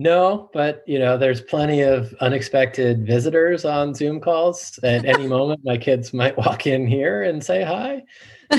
No, 0.00 0.48
but 0.54 0.82
you 0.86 0.98
know, 0.98 1.18
there's 1.18 1.42
plenty 1.42 1.82
of 1.82 2.14
unexpected 2.20 3.06
visitors 3.06 3.66
on 3.66 3.94
Zoom 3.94 4.18
calls. 4.18 4.80
At 4.82 5.04
any 5.04 5.26
moment, 5.36 5.60
my 5.62 5.76
kids 5.76 6.14
might 6.14 6.38
walk 6.38 6.66
in 6.66 6.86
here 6.86 7.22
and 7.22 7.44
say 7.44 7.62
hi. 7.62 8.02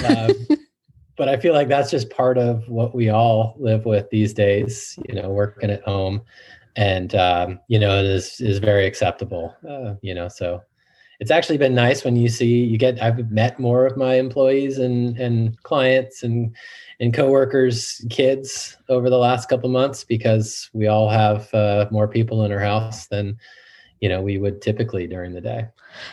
Um, 0.05 0.35
but 1.17 1.29
I 1.29 1.37
feel 1.37 1.55
like 1.55 1.67
that's 1.67 1.89
just 1.89 2.11
part 2.11 2.37
of 2.37 2.69
what 2.69 2.93
we 2.93 3.09
all 3.09 3.55
live 3.57 3.85
with 3.85 4.07
these 4.11 4.35
days. 4.35 4.99
You 5.09 5.15
know, 5.15 5.29
working 5.29 5.71
at 5.71 5.81
home, 5.81 6.21
and 6.75 7.15
um, 7.15 7.59
you 7.67 7.79
know, 7.79 7.97
it 7.97 8.05
is 8.05 8.39
is 8.39 8.59
very 8.59 8.85
acceptable. 8.85 9.55
Uh, 9.67 9.95
you 10.03 10.13
know, 10.13 10.27
so 10.27 10.61
it's 11.21 11.29
actually 11.29 11.59
been 11.59 11.75
nice 11.75 12.03
when 12.03 12.15
you 12.15 12.27
see 12.27 12.65
you 12.65 12.79
get. 12.79 13.01
I've 13.01 13.31
met 13.31 13.59
more 13.59 13.85
of 13.85 13.95
my 13.95 14.15
employees 14.15 14.79
and 14.79 15.15
and 15.19 15.61
clients 15.61 16.23
and 16.23 16.53
and 16.99 17.13
coworkers' 17.13 18.03
kids 18.09 18.75
over 18.89 19.07
the 19.07 19.19
last 19.19 19.47
couple 19.47 19.69
months 19.69 20.03
because 20.03 20.69
we 20.73 20.87
all 20.87 21.09
have 21.09 21.53
uh, 21.53 21.87
more 21.91 22.07
people 22.07 22.43
in 22.43 22.51
our 22.51 22.59
house 22.59 23.05
than 23.07 23.37
you 23.99 24.09
know 24.09 24.19
we 24.19 24.39
would 24.39 24.63
typically 24.63 25.05
during 25.05 25.33
the 25.33 25.41
day. 25.41 25.67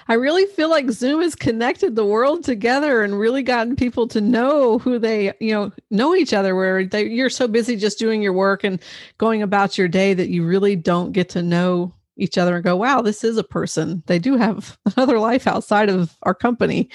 I 0.09 0.15
really 0.15 0.45
feel 0.45 0.69
like 0.69 0.91
Zoom 0.91 1.23
has 1.23 1.35
connected 1.35 1.97
the 1.97 2.05
world 2.05 2.45
together 2.45 3.03
and 3.03 3.19
really 3.19 3.43
gotten 3.43 3.77
people 3.77 4.09
to 4.09 4.21
know 4.21 4.79
who 4.79 4.99
they, 4.99 5.33
you 5.41 5.55
know, 5.55 5.73
know 5.91 6.15
each 6.15 6.35
other. 6.35 6.55
Where 6.55 6.85
they, 6.85 7.07
you're 7.07 7.31
so 7.31 7.49
busy 7.49 7.77
just 7.77 7.99
doing 7.99 8.21
your 8.21 8.35
work 8.35 8.63
and 8.63 8.79
going 9.17 9.41
about 9.41 9.79
your 9.79 9.89
day 9.89 10.13
that 10.13 10.29
you 10.29 10.45
really 10.45 10.77
don't 10.77 11.13
get 11.13 11.31
to 11.31 11.43
know 11.43 11.95
each 12.19 12.37
other 12.37 12.57
and 12.57 12.65
go, 12.65 12.77
"Wow, 12.77 13.01
this 13.01 13.25
is 13.25 13.37
a 13.37 13.45
person. 13.45 14.03
They 14.07 14.19
do 14.19 14.37
have 14.37 14.77
another 14.97 15.19
life 15.19 15.47
outside 15.47 15.89
of 15.89 16.17
our 16.23 16.35
company." 16.35 16.91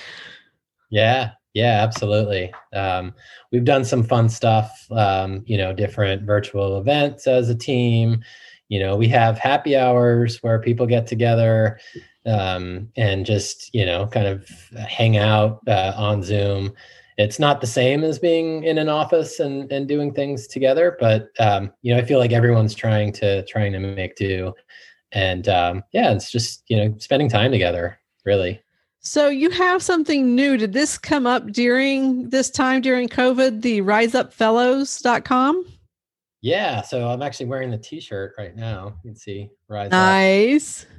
Yeah, 0.89 1.31
yeah, 1.53 1.83
absolutely. 1.83 2.53
Um, 2.73 3.13
we've 3.51 3.65
done 3.65 3.85
some 3.85 4.03
fun 4.03 4.29
stuff, 4.29 4.87
um, 4.91 5.43
you 5.45 5.57
know, 5.57 5.73
different 5.73 6.23
virtual 6.23 6.79
events 6.79 7.27
as 7.27 7.49
a 7.49 7.55
team. 7.55 8.23
You 8.69 8.79
know, 8.79 8.95
we 8.95 9.07
have 9.09 9.37
happy 9.37 9.75
hours 9.75 10.41
where 10.41 10.59
people 10.59 10.87
get 10.87 11.05
together 11.05 11.79
um, 12.25 12.89
and 12.95 13.25
just, 13.25 13.73
you 13.73 13.85
know, 13.85 14.07
kind 14.07 14.27
of 14.27 14.49
hang 14.87 15.17
out 15.17 15.59
uh, 15.67 15.93
on 15.95 16.23
Zoom. 16.23 16.73
It's 17.17 17.37
not 17.37 17.61
the 17.61 17.67
same 17.67 18.03
as 18.03 18.17
being 18.17 18.63
in 18.63 18.79
an 18.79 18.89
office 18.89 19.39
and, 19.39 19.71
and 19.71 19.87
doing 19.87 20.11
things 20.11 20.47
together, 20.47 20.97
but 20.99 21.29
um, 21.39 21.71
you 21.83 21.93
know, 21.93 22.01
I 22.01 22.05
feel 22.05 22.17
like 22.17 22.31
everyone's 22.31 22.73
trying 22.73 23.13
to 23.13 23.45
trying 23.45 23.73
to 23.73 23.79
make 23.79 24.15
do. 24.15 24.53
And 25.13 25.47
um, 25.47 25.83
yeah, 25.93 26.11
it's 26.11 26.31
just 26.31 26.63
you 26.67 26.77
know 26.77 26.95
spending 26.99 27.29
time 27.29 27.51
together, 27.51 27.99
really. 28.25 28.61
So 28.99 29.27
you 29.27 29.49
have 29.49 29.83
something 29.83 30.33
new. 30.33 30.57
Did 30.57 30.73
this 30.73 30.97
come 30.97 31.27
up 31.27 31.47
during 31.47 32.29
this 32.29 32.49
time 32.49 32.81
during 32.81 33.09
COVID, 33.09 33.61
the 33.61 33.81
riseupfellows.com? 33.81 35.65
Yeah. 36.41 36.81
So 36.81 37.09
I'm 37.09 37.21
actually 37.21 37.47
wearing 37.47 37.69
the 37.69 37.77
t-shirt 37.77 38.33
right 38.37 38.55
now. 38.55 38.97
You 39.03 39.11
can 39.11 39.15
see 39.15 39.49
Rise 39.67 39.91
nice. 39.91 40.83
Up. 40.83 40.89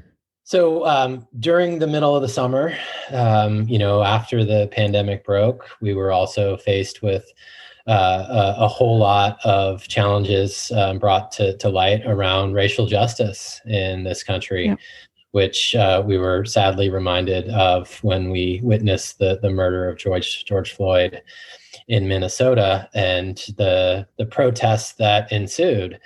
So 0.44 0.86
um, 0.86 1.26
during 1.40 1.78
the 1.78 1.86
middle 1.86 2.14
of 2.14 2.20
the 2.20 2.28
summer, 2.28 2.76
um, 3.10 3.66
you 3.66 3.78
know, 3.78 4.02
after 4.02 4.44
the 4.44 4.68
pandemic 4.72 5.24
broke, 5.24 5.66
we 5.80 5.94
were 5.94 6.12
also 6.12 6.58
faced 6.58 7.02
with 7.02 7.32
uh, 7.86 8.54
a, 8.58 8.64
a, 8.64 8.68
whole 8.68 8.98
lot 8.98 9.38
of 9.44 9.86
challenges 9.88 10.72
um, 10.74 10.98
brought 10.98 11.30
to, 11.30 11.54
to 11.58 11.68
light 11.68 12.00
around 12.06 12.54
racial 12.54 12.86
justice 12.86 13.60
in 13.66 14.04
this 14.04 14.22
country 14.22 14.74
which 15.34 15.74
uh, 15.74 16.00
we 16.06 16.16
were 16.16 16.44
sadly 16.44 16.88
reminded 16.88 17.48
of 17.48 17.98
when 18.04 18.30
we 18.30 18.60
witnessed 18.62 19.18
the, 19.18 19.36
the 19.42 19.50
murder 19.50 19.88
of 19.88 19.98
George, 19.98 20.44
George 20.44 20.70
Floyd 20.70 21.20
in 21.88 22.06
Minnesota 22.06 22.88
and 22.94 23.38
the, 23.56 24.06
the 24.16 24.26
protests 24.26 24.92
that 24.92 25.32
ensued. 25.32 25.98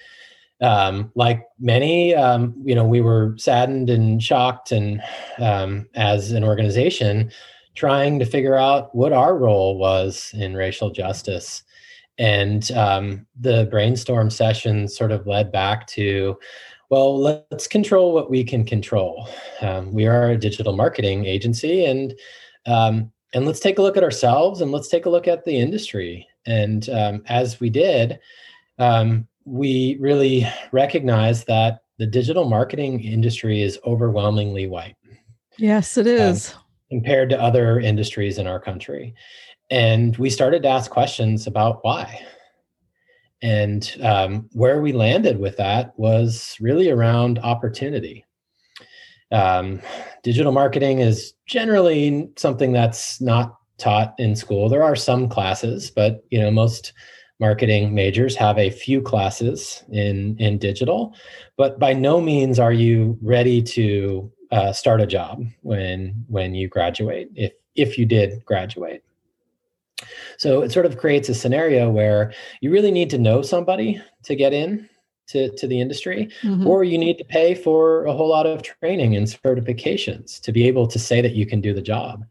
Um, 0.63 1.13
like 1.15 1.47
many, 1.61 2.15
um, 2.15 2.55
you 2.65 2.75
know, 2.75 2.87
we 2.87 3.03
were 3.03 3.35
saddened 3.37 3.91
and 3.91 4.23
shocked, 4.23 4.73
and 4.73 5.03
um, 5.37 5.87
as 5.95 6.33
an 6.33 6.43
organization, 6.43 7.31
trying 7.75 8.19
to 8.21 8.25
figure 8.25 8.57
out 8.57 8.95
what 8.95 9.13
our 9.13 9.37
role 9.37 9.77
was 9.77 10.33
in 10.39 10.57
racial 10.57 10.89
justice. 10.89 11.65
And 12.19 12.71
um, 12.73 13.27
the 13.39 13.67
brainstorm 13.71 14.31
session 14.31 14.89
sort 14.89 15.13
of 15.13 15.27
led 15.27 15.53
back 15.53 15.87
to 15.89 16.37
well, 16.91 17.21
let's 17.21 17.67
control 17.67 18.15
what 18.15 18.31
we 18.31 18.43
can 18.43 18.65
control. 18.65 19.29
Um, 19.61 19.93
we 19.93 20.07
are 20.07 20.31
a 20.31 20.39
digital 20.39 20.75
marketing 20.75 21.27
agency, 21.27 21.85
and 21.85 22.15
um, 22.67 23.13
and 23.35 23.45
let's 23.45 23.61
take 23.61 23.79
a 23.79 23.83
look 23.83 23.97
at 23.97 24.03
ourselves 24.03 24.61
and 24.61 24.73
let's 24.73 24.89
take 24.89 25.05
a 25.05 25.11
look 25.11 25.29
at 25.29 25.45
the 25.45 25.59
industry. 25.59 26.27
And 26.47 26.89
um, 26.89 27.23
as 27.27 27.61
we 27.61 27.69
did, 27.69 28.19
um, 28.79 29.29
we 29.45 29.99
really 30.01 30.47
recognized 30.73 31.47
that 31.47 31.81
the 31.99 32.07
digital 32.07 32.49
marketing 32.49 33.03
industry 33.05 33.61
is 33.61 33.79
overwhelmingly 33.85 34.67
white. 34.67 34.97
Yes, 35.59 35.99
it 35.99 36.07
is 36.07 36.55
um, 36.55 36.61
compared 36.91 37.29
to 37.31 37.41
other 37.41 37.81
industries 37.81 38.39
in 38.39 38.47
our 38.47 38.61
country. 38.61 39.15
And 39.71 40.17
we 40.17 40.31
started 40.31 40.63
to 40.63 40.69
ask 40.69 40.91
questions 40.91 41.47
about 41.47 41.85
why. 41.85 42.25
And 43.43 43.95
um, 44.03 44.49
where 44.53 44.81
we 44.81 44.93
landed 44.93 45.39
with 45.39 45.57
that 45.59 45.99
was 45.99 46.57
really 46.61 46.91
around 46.91 47.39
opportunity. 47.39 48.25
Um, 49.31 49.81
digital 50.23 50.53
marketing 50.53 51.01
is 51.01 51.35
generally 51.47 52.31
something 52.37 52.73
that's 52.73 53.21
not 53.21 53.57
taught 53.77 54.15
in 54.19 54.35
school. 54.35 54.69
There 54.69 54.83
are 54.83 54.97
some 54.97 55.29
classes, 55.29 55.91
but 55.91 56.25
you 56.31 56.41
know 56.41 56.51
most 56.51 56.93
marketing 57.41 57.95
majors 57.95 58.35
have 58.35 58.59
a 58.59 58.71
few 58.71 59.01
classes 59.01 59.85
in 59.93 60.37
in 60.39 60.59
digital. 60.59 61.15
But 61.57 61.79
by 61.79 61.93
no 61.93 62.21
means 62.21 62.59
are 62.59 62.73
you 62.73 63.19
ready 63.23 63.63
to 63.63 64.33
uh, 64.51 64.73
start 64.73 65.01
a 65.01 65.07
job 65.07 65.45
when 65.63 66.25
when 66.29 66.55
you 66.55 66.69
graduate. 66.69 67.31
If 67.35 67.53
if 67.75 67.99
you 67.99 68.07
did 68.07 68.45
graduate. 68.45 69.05
So 70.37 70.63
it 70.63 70.73
sort 70.73 70.87
of 70.87 70.99
creates 70.99 71.29
a 71.29 71.35
scenario 71.35 71.91
where 71.91 72.33
you 72.61 72.71
really 72.71 72.91
need 72.91 73.11
to 73.11 73.19
know 73.19 73.43
somebody 73.43 74.01
to 74.25 74.37
get 74.37 74.53
in 74.53 74.89
to, 75.29 75.51
to 75.57 75.67
the 75.67 75.81
industry, 75.81 76.31
mm-hmm. 76.43 76.67
or 76.67 76.85
you 76.85 76.99
need 76.99 77.19
to 77.19 77.25
pay 77.25 77.55
for 77.55 78.05
a 78.07 78.13
whole 78.13 78.29
lot 78.29 78.47
of 78.47 78.63
training 78.63 79.15
and 79.15 79.27
certifications 79.27 80.41
to 80.41 80.53
be 80.53 80.67
able 80.67 80.87
to 80.87 80.99
say 80.99 81.21
that 81.21 81.35
you 81.35 81.47
can 81.47 81.61
do 81.61 81.75
the 81.75 81.83
job. 81.83 82.25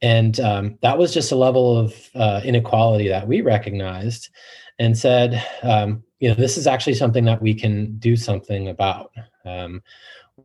And 0.00 0.40
um, 0.40 0.78
that 0.82 0.98
was 0.98 1.14
just 1.14 1.30
a 1.30 1.36
level 1.36 1.78
of 1.78 2.10
uh, 2.14 2.40
inequality 2.44 3.08
that 3.08 3.28
we 3.28 3.40
recognized 3.40 4.30
and 4.78 4.98
said, 4.98 5.44
um, 5.62 6.02
you 6.18 6.28
know, 6.28 6.34
this 6.34 6.56
is 6.56 6.66
actually 6.66 6.94
something 6.94 7.24
that 7.26 7.42
we 7.42 7.54
can 7.54 7.96
do 7.98 8.16
something 8.16 8.68
about. 8.68 9.12
Um, 9.44 9.82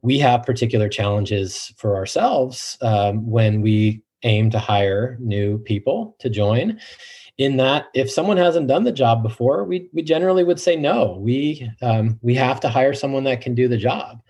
we 0.02 0.20
have 0.20 0.46
particular 0.46 0.90
challenges 0.90 1.74
for 1.78 1.96
ourselves 1.96 2.78
um, 2.82 3.30
when 3.30 3.62
we 3.62 4.02
aim 4.24 4.50
to 4.52 4.60
hire 4.60 5.18
new 5.20 5.60
people 5.60 6.16
to 6.20 6.30
join 6.30 6.80
in 7.38 7.58
that 7.58 7.88
if 7.94 8.10
someone 8.12 8.38
hasn't 8.38 8.68
done 8.68 8.84
the 8.84 8.92
job 8.92 9.22
before 9.22 9.64
we, 9.64 9.90
we 9.94 10.02
generally 10.02 10.44
would 10.44 10.60
say 10.60 10.76
no. 10.76 11.18
We 11.20 11.70
um, 11.82 12.20
we 12.22 12.34
have 12.36 12.60
to 12.62 12.70
hire 12.70 12.94
someone 12.94 13.24
that 13.26 13.42
can 13.42 13.54
do 13.54 13.68
the 13.68 13.78
job. 13.78 14.22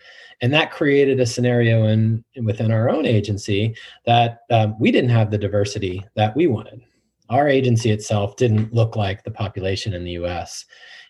And 0.42 0.54
that 0.54 0.72
created 0.72 1.20
a 1.20 1.26
scenario 1.26 1.86
in 1.88 2.24
within 2.44 2.72
our 2.72 2.90
own 2.90 3.06
agency 3.06 3.76
that 4.06 4.40
um, 4.52 4.76
we 4.80 4.92
didn't 4.92 5.10
have 5.10 5.32
the 5.32 5.38
diversity 5.38 6.06
that 6.16 6.36
we 6.36 6.46
wanted. 6.46 6.82
Our 7.30 7.48
agency 7.48 7.90
itself 7.90 8.36
didn't 8.36 8.74
look 8.74 8.96
like 8.96 9.24
the 9.24 9.32
population 9.32 9.94
in 9.94 10.04
the 10.04 10.12
us 10.12 10.66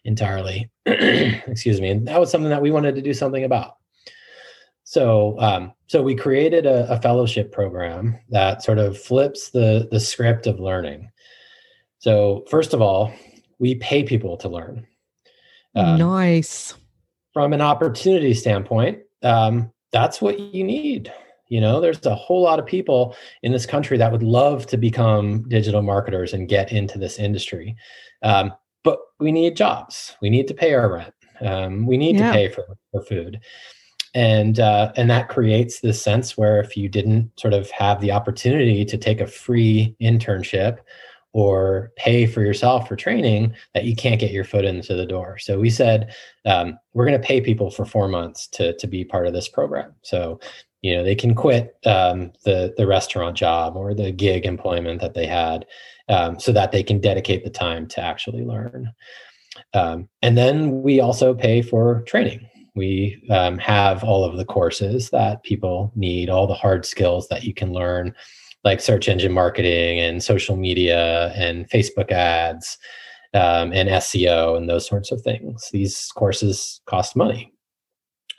entirely. 0.06 0.70
Excuse 0.86 1.82
me. 1.82 1.90
And 1.90 2.08
that 2.08 2.20
was 2.20 2.32
something 2.32 2.50
that 2.50 2.62
we 2.62 2.72
wanted 2.72 2.96
to 2.96 3.02
do 3.02 3.14
something 3.14 3.44
about. 3.44 3.76
So 4.84 5.38
um, 5.40 5.74
so 5.88 6.02
we 6.02 6.16
created 6.16 6.66
a, 6.66 6.90
a, 6.92 7.02
fellowship 7.02 7.52
program 7.52 8.18
that 8.30 8.62
sort 8.62 8.78
of 8.78 9.00
flips 9.00 9.50
the 9.50 9.88
the 9.92 10.00
script 10.00 10.48
of 10.48 10.60
learning 10.60 11.10
so 12.00 12.46
first 12.50 12.74
of 12.74 12.82
all 12.82 13.12
we 13.60 13.76
pay 13.76 14.04
people 14.04 14.38
to 14.38 14.50
learn 14.50 14.86
um, 15.76 15.98
nice 15.98 16.74
from 17.34 17.54
an 17.54 17.62
opportunity 17.62 18.34
standpoint 18.34 19.00
um, 19.24 19.72
that's 19.92 20.22
what 20.22 20.40
you 20.40 20.64
need 20.64 21.12
you 21.50 21.62
know, 21.62 21.80
there's 21.80 22.06
a 22.06 22.16
whole 22.16 22.42
lot 22.42 22.60
of 22.60 22.66
people 22.66 23.16
in 23.42 23.52
this 23.52 23.66
country 23.66 23.98
that 23.98 24.12
would 24.12 24.24
love 24.24 24.66
to 24.68 24.78
become 24.78 25.48
digital 25.48 25.82
marketers 25.82 26.34
and 26.34 26.50
get 26.50 26.72
into 26.72 26.98
this 26.98 27.20
industry. 27.20 27.76
Um, 28.24 28.54
but 28.84 29.00
we 29.20 29.32
need 29.32 29.56
jobs. 29.56 30.16
We 30.22 30.30
need 30.30 30.48
to 30.48 30.54
pay 30.54 30.74
our 30.74 30.92
rent. 30.92 31.14
Um, 31.42 31.86
we 31.86 31.98
need 31.98 32.18
yeah. 32.18 32.28
to 32.28 32.34
pay 32.34 32.50
for, 32.50 32.66
for 32.92 33.02
food. 33.04 33.40
And 34.14 34.60
uh, 34.60 34.92
and 34.96 35.10
that 35.10 35.30
creates 35.30 35.80
this 35.80 36.02
sense 36.02 36.38
where 36.38 36.60
if 36.60 36.76
you 36.78 36.90
didn't 36.90 37.32
sort 37.40 37.54
of 37.54 37.70
have 37.72 38.02
the 38.02 38.12
opportunity 38.12 38.86
to 38.86 38.98
take 38.98 39.22
a 39.22 39.28
free 39.28 39.96
internship 40.02 40.80
or 41.34 41.92
pay 41.98 42.26
for 42.26 42.42
yourself 42.42 42.88
for 42.88 42.96
training 42.96 43.54
that 43.74 43.84
you 43.84 43.96
can't 43.96 44.20
get 44.20 44.32
your 44.32 44.46
foot 44.46 44.66
into 44.66 44.96
the 44.96 45.06
door. 45.06 45.38
So 45.38 45.60
we 45.60 45.70
said 45.70 46.16
um, 46.46 46.80
we're 46.94 47.06
going 47.06 47.20
to 47.20 47.28
pay 47.28 47.42
people 47.42 47.70
for 47.70 47.86
four 47.86 48.08
months 48.08 48.48
to 48.54 48.76
to 48.78 48.88
be 48.88 49.04
part 49.04 49.28
of 49.28 49.34
this 49.34 49.48
program. 49.48 49.94
So 50.02 50.40
you 50.82 50.96
know 50.96 51.04
they 51.04 51.16
can 51.16 51.36
quit 51.36 51.76
um, 51.86 52.32
the 52.46 52.74
the 52.78 52.88
restaurant 52.88 53.36
job 53.36 53.76
or 53.76 53.94
the 53.94 54.12
gig 54.12 54.46
employment 54.46 55.02
that 55.02 55.14
they 55.14 55.26
had 55.26 55.66
um, 56.10 56.40
so 56.40 56.52
that 56.52 56.72
they 56.72 56.84
can 56.84 57.00
dedicate 57.00 57.44
the 57.44 57.50
time 57.50 57.88
to 57.90 58.02
actually 58.02 58.44
learn 58.44 58.92
um, 59.74 60.08
and 60.22 60.38
then 60.38 60.82
we 60.82 61.00
also 61.00 61.34
pay 61.34 61.62
for 61.62 62.02
training 62.02 62.48
we 62.78 63.22
um, 63.30 63.58
have 63.58 64.04
all 64.04 64.24
of 64.24 64.38
the 64.38 64.46
courses 64.46 65.10
that 65.10 65.44
people 65.44 65.92
need 65.96 66.30
all 66.30 66.48
the 66.48 66.54
hard 66.54 66.86
skills 66.86 67.28
that 67.28 67.44
you 67.44 67.54
can 67.54 67.74
learn 67.74 68.14
like 68.64 68.80
search 68.80 69.10
engine 69.10 69.34
marketing 69.34 70.00
and 70.00 70.24
social 70.24 70.56
media 70.56 71.34
and 71.36 71.70
facebook 71.70 72.12
ads 72.12 72.78
um, 73.34 73.74
and 73.74 73.90
seo 73.90 74.56
and 74.56 74.70
those 74.70 74.88
sorts 74.88 75.12
of 75.12 75.22
things 75.22 75.70
these 75.72 76.10
courses 76.16 76.82
cost 76.86 77.16
money 77.16 77.54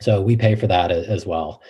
so 0.00 0.22
we 0.22 0.36
pay 0.36 0.54
for 0.54 0.66
that 0.66 0.90
as 0.90 1.26
well 1.26 1.60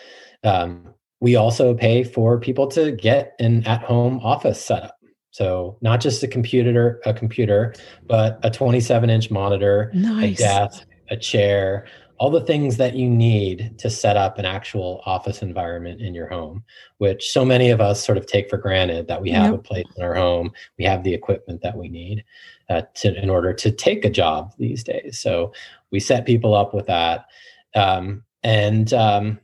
um, 0.44 0.94
we 1.20 1.37
also 1.37 1.75
pay 1.75 2.04
for 2.04 2.38
people 2.38 2.66
to 2.68 2.92
get 2.92 3.34
an 3.38 3.66
at-home 3.66 4.20
office 4.22 4.64
setup. 4.64 4.96
So 5.30 5.76
not 5.80 6.00
just 6.00 6.22
a 6.22 6.28
computer, 6.28 7.00
a 7.04 7.12
computer, 7.12 7.75
but 8.06 8.38
a 8.42 8.50
27-inch 8.50 9.30
monitor, 9.30 9.90
nice. 9.94 10.38
a 10.38 10.42
desk, 10.42 10.87
a 11.10 11.16
chair, 11.16 11.87
all 12.18 12.30
the 12.30 12.40
things 12.40 12.76
that 12.76 12.94
you 12.94 13.08
need 13.08 13.78
to 13.78 13.88
set 13.88 14.16
up 14.16 14.38
an 14.38 14.44
actual 14.44 15.00
office 15.06 15.40
environment 15.40 16.00
in 16.00 16.14
your 16.14 16.28
home, 16.28 16.64
which 16.98 17.30
so 17.30 17.44
many 17.44 17.70
of 17.70 17.80
us 17.80 18.04
sort 18.04 18.18
of 18.18 18.26
take 18.26 18.50
for 18.50 18.56
granted 18.56 19.06
that 19.06 19.22
we 19.22 19.30
have 19.30 19.52
yep. 19.52 19.60
a 19.60 19.62
place 19.62 19.87
in 19.96 20.02
our 20.02 20.14
home, 20.14 20.50
we 20.78 20.84
have 20.84 21.04
the 21.04 21.14
equipment 21.14 21.62
that 21.62 21.76
we 21.76 21.88
need 21.88 22.25
uh, 22.68 22.82
to, 22.94 23.14
in 23.20 23.30
order 23.30 23.52
to 23.52 23.70
take 23.70 24.04
a 24.04 24.10
job 24.10 24.52
these 24.58 24.82
days. 24.82 25.18
So 25.20 25.52
we 25.92 26.00
set 26.00 26.26
people 26.26 26.54
up 26.54 26.75
with 26.75 26.87
that. 26.87 27.26
Um, 27.75 28.25
and 28.42 28.92
um, 28.92 29.38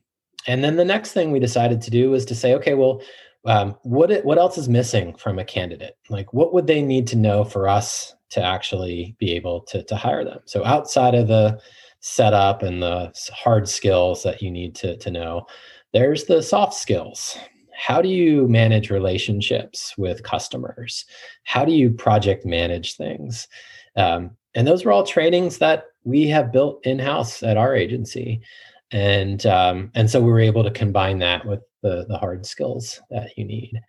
and 0.46 0.62
then 0.62 0.76
the 0.76 0.84
next 0.84 1.12
thing 1.12 1.30
we 1.30 1.38
decided 1.38 1.80
to 1.82 1.90
do 1.90 2.10
was 2.10 2.24
to 2.26 2.34
say, 2.34 2.54
okay, 2.54 2.74
well, 2.74 3.00
um, 3.46 3.76
what 3.82 4.24
what 4.24 4.38
else 4.38 4.58
is 4.58 4.68
missing 4.68 5.14
from 5.14 5.38
a 5.38 5.44
candidate? 5.44 5.96
Like, 6.08 6.32
what 6.32 6.52
would 6.52 6.66
they 6.66 6.82
need 6.82 7.06
to 7.08 7.16
know 7.16 7.44
for 7.44 7.68
us 7.68 8.14
to 8.30 8.42
actually 8.42 9.14
be 9.18 9.32
able 9.32 9.60
to 9.62 9.82
to 9.84 9.96
hire 9.96 10.24
them? 10.24 10.40
So 10.44 10.64
outside 10.64 11.14
of 11.14 11.28
the 11.28 11.60
setup 12.06 12.62
and 12.62 12.82
the 12.82 13.10
hard 13.32 13.66
skills 13.66 14.22
that 14.22 14.42
you 14.42 14.50
need 14.50 14.74
to 14.74 14.94
to 14.98 15.10
know, 15.10 15.46
there's 15.94 16.24
the 16.24 16.42
soft 16.42 16.74
skills. 16.74 17.38
How 17.74 18.02
do 18.02 18.10
you 18.10 18.46
manage 18.46 18.90
relationships 18.90 19.94
with 19.96 20.22
customers? 20.22 21.06
How 21.44 21.64
do 21.64 21.72
you 21.72 21.90
project 21.90 22.44
manage 22.44 22.96
things? 22.96 23.48
Um, 23.96 24.36
and 24.54 24.66
those 24.66 24.84
were 24.84 24.92
all 24.92 25.02
trainings 25.02 25.56
that 25.58 25.86
we 26.04 26.28
have 26.28 26.52
built 26.52 26.84
in 26.84 26.98
house 26.98 27.42
at 27.42 27.56
our 27.56 27.74
agency 27.74 28.42
and 28.90 29.46
um, 29.46 29.90
and 29.94 30.10
so 30.10 30.20
we 30.20 30.30
were 30.30 30.40
able 30.40 30.62
to 30.62 30.70
combine 30.70 31.18
that 31.20 31.46
with 31.46 31.60
the 31.82 32.04
the 32.06 32.18
hard 32.18 32.44
skills 32.44 33.00
that 33.10 33.30
you 33.38 33.46
need 33.46 33.80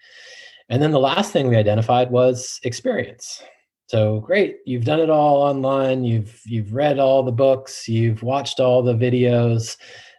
and 0.70 0.82
then 0.82 0.92
the 0.92 1.00
last 1.00 1.34
thing 1.34 1.50
we 1.50 1.58
identified 1.58 2.10
was 2.10 2.62
experience 2.64 3.44
so 3.88 4.20
great. 4.20 4.58
You've 4.66 4.86
done 4.86 5.00
it 5.00 5.10
all 5.10 5.42
online. 5.42 6.04
You've 6.04 6.42
you've 6.46 6.74
read 6.74 7.00
all 7.00 7.24
the 7.24 7.32
books. 7.32 7.88
You've 7.88 8.24
watched 8.24 8.60
all 8.60 8.82
the 8.82 8.96
videos. 8.96 9.78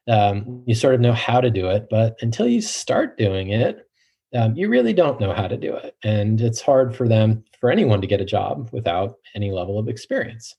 Um, 0.09 0.63
you 0.67 0.75
sort 0.75 0.95
of 0.95 1.01
know 1.01 1.13
how 1.13 1.41
to 1.41 1.51
do 1.51 1.69
it 1.69 1.89
but 1.91 2.15
until 2.21 2.47
you 2.47 2.61
start 2.61 3.19
doing 3.19 3.49
it 3.49 3.87
um, 4.35 4.55
you 4.57 4.69
really 4.69 4.93
don't 4.93 5.21
know 5.21 5.33
how 5.33 5.49
to 5.49 5.57
do 5.57 5.75
it. 5.75 5.97
And 6.03 6.41
it's 6.41 6.61
hard 6.61 6.95
for 6.95 7.09
them 7.09 7.45
for 7.61 7.71
anyone 7.71 8.01
to 8.01 8.07
get 8.07 8.21
a 8.21 8.25
job 8.25 8.69
without 8.73 9.17
any 9.35 9.51
level 9.51 9.79
of 9.79 9.89
experience. 9.89 10.55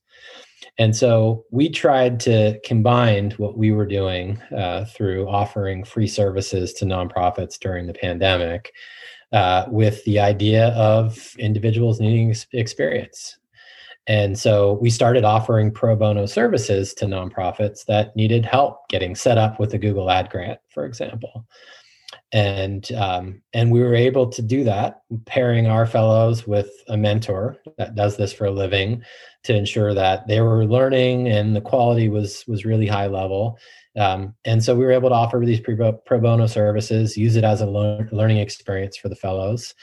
And 0.79 0.95
so 0.95 1.45
we 1.51 1.69
tried 1.69 2.19
to 2.21 2.59
combine 2.65 3.31
what 3.37 3.57
we 3.57 3.71
were 3.71 3.85
doing 3.85 4.41
uh, 4.55 4.85
through 4.85 5.27
offering 5.27 5.83
free 5.83 6.07
services 6.07 6.73
to 6.73 6.85
nonprofits 6.85 7.59
during 7.59 7.87
the 7.87 7.93
pandemic 7.93 8.71
uh, 9.31 9.65
with 9.69 10.03
the 10.05 10.19
idea 10.19 10.69
of 10.69 11.35
individuals 11.37 11.99
needing 11.99 12.35
experience. 12.53 13.37
And 14.07 14.39
so 14.39 14.73
we 14.81 14.89
started 14.89 15.25
offering 15.25 15.69
pro 15.69 15.95
bono 15.95 16.25
services 16.25 16.93
to 16.95 17.05
nonprofits 17.05 17.85
that 17.85 18.15
needed 18.15 18.45
help 18.45 18.87
getting 18.87 19.15
set 19.15 19.37
up 19.37 19.59
with 19.59 19.73
a 19.73 19.77
Google 19.77 20.09
Ad 20.09 20.29
Grant, 20.29 20.59
for 20.69 20.85
example 20.85 21.45
and 22.33 22.91
um, 22.93 23.41
and 23.53 23.71
we 23.71 23.79
were 23.79 23.95
able 23.95 24.27
to 24.27 24.41
do 24.41 24.63
that 24.63 25.01
pairing 25.25 25.67
our 25.67 25.85
fellows 25.85 26.45
with 26.45 26.69
a 26.89 26.97
mentor 26.97 27.57
that 27.77 27.95
does 27.95 28.17
this 28.17 28.33
for 28.33 28.45
a 28.45 28.51
living 28.51 29.01
to 29.43 29.55
ensure 29.55 29.93
that 29.93 30.27
they 30.27 30.41
were 30.41 30.65
learning 30.65 31.29
and 31.29 31.55
the 31.55 31.61
quality 31.61 32.09
was 32.09 32.43
was 32.47 32.65
really 32.65 32.87
high 32.87 33.07
level 33.07 33.57
um, 33.97 34.35
and 34.45 34.63
so 34.63 34.75
we 34.75 34.85
were 34.85 34.91
able 34.91 35.09
to 35.09 35.15
offer 35.15 35.41
these 35.43 35.59
pro, 35.59 35.91
bono 35.91 36.47
services 36.47 37.17
use 37.17 37.35
it 37.35 37.43
as 37.43 37.61
a 37.61 37.65
learn, 37.65 38.07
learning 38.11 38.37
experience 38.37 38.95
for 38.95 39.09
the 39.09 39.15
fellows 39.15 39.73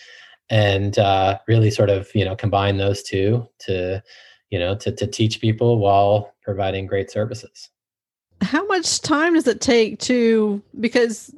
and 0.51 0.99
uh, 0.99 1.39
really 1.49 1.71
sort 1.71 1.91
of 1.91 2.09
you 2.15 2.25
know 2.25 2.37
combine 2.37 2.77
those 2.77 3.03
two 3.03 3.47
to 3.59 4.03
you 4.51 4.59
know 4.59 4.75
to, 4.77 4.93
to 4.93 5.07
teach 5.07 5.41
people 5.41 5.79
while 5.79 6.35
providing 6.43 6.87
great 6.87 7.11
services. 7.11 7.71
How 8.41 8.67
much 8.67 9.01
time 9.01 9.35
does 9.35 9.47
it 9.47 9.61
take 9.61 9.99
to 10.01 10.63
because 10.81 11.35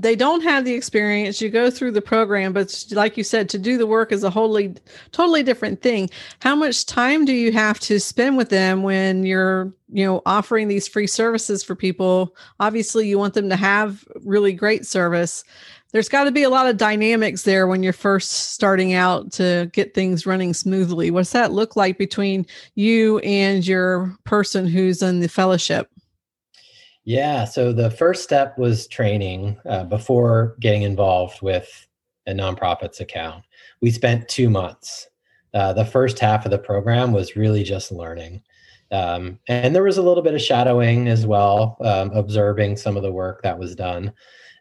they 0.00 0.16
don't 0.16 0.40
have 0.42 0.64
the 0.64 0.72
experience. 0.72 1.40
You 1.40 1.50
go 1.50 1.70
through 1.70 1.92
the 1.92 2.02
program, 2.02 2.52
but 2.52 2.84
like 2.92 3.16
you 3.16 3.24
said, 3.24 3.48
to 3.50 3.58
do 3.58 3.76
the 3.76 3.86
work 3.86 4.12
is 4.12 4.24
a 4.24 4.30
wholly, 4.30 4.74
totally 5.12 5.42
different 5.42 5.82
thing. 5.82 6.08
How 6.40 6.56
much 6.56 6.86
time 6.86 7.24
do 7.24 7.32
you 7.32 7.52
have 7.52 7.78
to 7.80 8.00
spend 8.00 8.36
with 8.36 8.48
them 8.48 8.82
when 8.82 9.24
you're, 9.24 9.72
you 9.92 10.04
know, 10.04 10.22
offering 10.24 10.68
these 10.68 10.88
free 10.88 11.06
services 11.06 11.62
for 11.62 11.74
people? 11.74 12.34
Obviously, 12.60 13.08
you 13.08 13.18
want 13.18 13.34
them 13.34 13.50
to 13.50 13.56
have 13.56 14.04
really 14.24 14.52
great 14.52 14.86
service. 14.86 15.44
There's 15.92 16.08
got 16.08 16.24
to 16.24 16.32
be 16.32 16.44
a 16.44 16.50
lot 16.50 16.68
of 16.68 16.76
dynamics 16.76 17.42
there 17.42 17.66
when 17.66 17.82
you're 17.82 17.92
first 17.92 18.52
starting 18.52 18.94
out 18.94 19.32
to 19.32 19.68
get 19.72 19.92
things 19.92 20.24
running 20.24 20.54
smoothly. 20.54 21.10
What's 21.10 21.32
that 21.32 21.52
look 21.52 21.76
like 21.76 21.98
between 21.98 22.46
you 22.74 23.18
and 23.18 23.66
your 23.66 24.16
person 24.24 24.66
who's 24.66 25.02
in 25.02 25.20
the 25.20 25.28
fellowship? 25.28 25.90
Yeah. 27.04 27.44
So 27.44 27.72
the 27.72 27.90
first 27.90 28.22
step 28.22 28.58
was 28.58 28.86
training 28.86 29.58
uh, 29.68 29.84
before 29.84 30.56
getting 30.60 30.82
involved 30.82 31.40
with 31.42 31.86
a 32.26 32.32
nonprofit's 32.32 33.00
account. 33.00 33.44
We 33.80 33.90
spent 33.90 34.28
two 34.28 34.50
months. 34.50 35.08
Uh, 35.54 35.72
the 35.72 35.84
first 35.84 36.18
half 36.18 36.44
of 36.44 36.50
the 36.50 36.58
program 36.58 37.12
was 37.12 37.36
really 37.36 37.64
just 37.64 37.90
learning. 37.90 38.42
Um, 38.92 39.38
and 39.48 39.74
there 39.74 39.82
was 39.82 39.98
a 39.98 40.02
little 40.02 40.22
bit 40.22 40.34
of 40.34 40.42
shadowing 40.42 41.08
as 41.08 41.26
well, 41.26 41.76
um, 41.80 42.10
observing 42.10 42.76
some 42.76 42.96
of 42.96 43.02
the 43.02 43.12
work 43.12 43.42
that 43.42 43.58
was 43.58 43.74
done. 43.74 44.12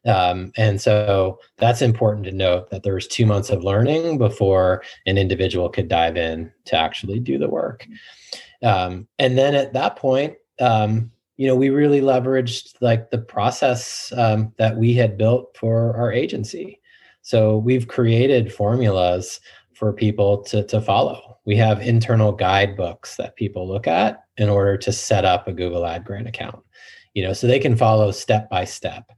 Um, 0.05 0.51
and 0.55 0.79
so 0.79 1.39
that's 1.57 1.81
important 1.81 2.25
to 2.25 2.31
note 2.31 2.69
that 2.69 2.83
there 2.83 2.93
was 2.93 3.07
two 3.07 3.25
months 3.25 3.49
of 3.49 3.63
learning 3.63 4.17
before 4.17 4.83
an 5.05 5.17
individual 5.17 5.69
could 5.69 5.87
dive 5.87 6.15
in 6.15 6.51
to 6.65 6.77
actually 6.77 7.19
do 7.19 7.37
the 7.37 7.49
work. 7.49 7.85
Um, 8.63 9.07
and 9.17 9.37
then 9.37 9.55
at 9.55 9.73
that 9.73 9.97
point, 9.97 10.35
um, 10.59 11.11
you 11.39 11.47
know, 11.47 11.55
we 11.55 11.69
really 11.69 12.01
leveraged 12.01 12.73
like 12.81 13.11
the 13.11 13.17
process 13.17 14.11
um, 14.17 14.53
that 14.57 14.75
we 14.75 14.93
had 14.93 15.17
built 15.17 15.55
for 15.57 15.95
our 15.95 16.11
agency. 16.11 16.81
So 17.21 17.59
we've 17.59 17.87
created 17.87 18.51
formulas 18.51 19.39
for 19.73 19.93
people 19.93 20.43
to, 20.43 20.65
to 20.65 20.81
follow. 20.81 21.37
We 21.45 21.55
have 21.55 21.79
internal 21.79 22.33
guidebooks 22.33 23.15
that 23.15 23.37
people 23.37 23.65
look 23.65 23.87
at 23.87 24.21
in 24.35 24.49
order 24.49 24.75
to 24.79 24.91
set 24.91 25.23
up 25.23 25.47
a 25.47 25.53
Google 25.53 25.85
Ad 25.85 26.03
Grant 26.03 26.27
account, 26.27 26.59
you 27.13 27.23
know, 27.23 27.31
so 27.31 27.47
they 27.47 27.57
can 27.57 27.77
follow 27.77 28.11
step 28.11 28.49
by 28.49 28.65
step 28.65 29.09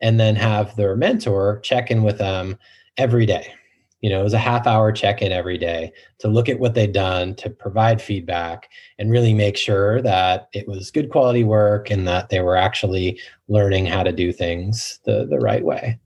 and 0.00 0.18
then 0.18 0.34
have 0.34 0.74
their 0.74 0.96
mentor 0.96 1.60
check 1.60 1.92
in 1.92 2.02
with 2.02 2.18
them 2.18 2.58
every 2.96 3.24
day 3.24 3.54
You 4.00 4.10
know, 4.10 4.20
it 4.20 4.24
was 4.24 4.34
a 4.34 4.38
half 4.38 4.66
hour 4.66 4.92
check 4.92 5.22
in 5.22 5.32
every 5.32 5.58
day 5.58 5.92
to 6.18 6.28
look 6.28 6.48
at 6.48 6.60
what 6.60 6.74
they'd 6.74 6.92
done, 6.92 7.34
to 7.36 7.50
provide 7.50 8.00
feedback, 8.00 8.68
and 8.98 9.10
really 9.10 9.34
make 9.34 9.56
sure 9.56 10.00
that 10.02 10.48
it 10.52 10.68
was 10.68 10.90
good 10.90 11.10
quality 11.10 11.44
work 11.44 11.90
and 11.90 12.06
that 12.06 12.28
they 12.28 12.40
were 12.40 12.56
actually 12.56 13.20
learning 13.48 13.86
how 13.86 14.02
to 14.02 14.12
do 14.12 14.32
things 14.32 15.00
the, 15.04 15.26
the 15.26 15.38
right 15.38 15.64
way. 15.64 15.98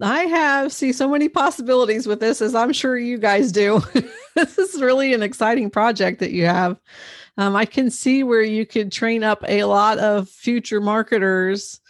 I 0.00 0.24
have 0.24 0.72
see 0.72 0.92
so 0.92 1.08
many 1.08 1.28
possibilities 1.28 2.06
with 2.06 2.20
this, 2.20 2.40
as 2.40 2.54
I'm 2.54 2.72
sure 2.72 2.96
you 2.96 3.18
guys 3.18 3.50
do. 3.50 3.82
this 4.34 4.58
is 4.58 4.80
really 4.80 5.12
an 5.12 5.22
exciting 5.22 5.70
project 5.70 6.20
that 6.20 6.30
you 6.30 6.46
have. 6.46 6.78
Um, 7.36 7.56
I 7.56 7.64
can 7.64 7.90
see 7.90 8.22
where 8.22 8.42
you 8.42 8.66
could 8.66 8.92
train 8.92 9.24
up 9.24 9.44
a 9.48 9.64
lot 9.64 9.98
of 9.98 10.28
future 10.28 10.80
marketers 10.80 11.80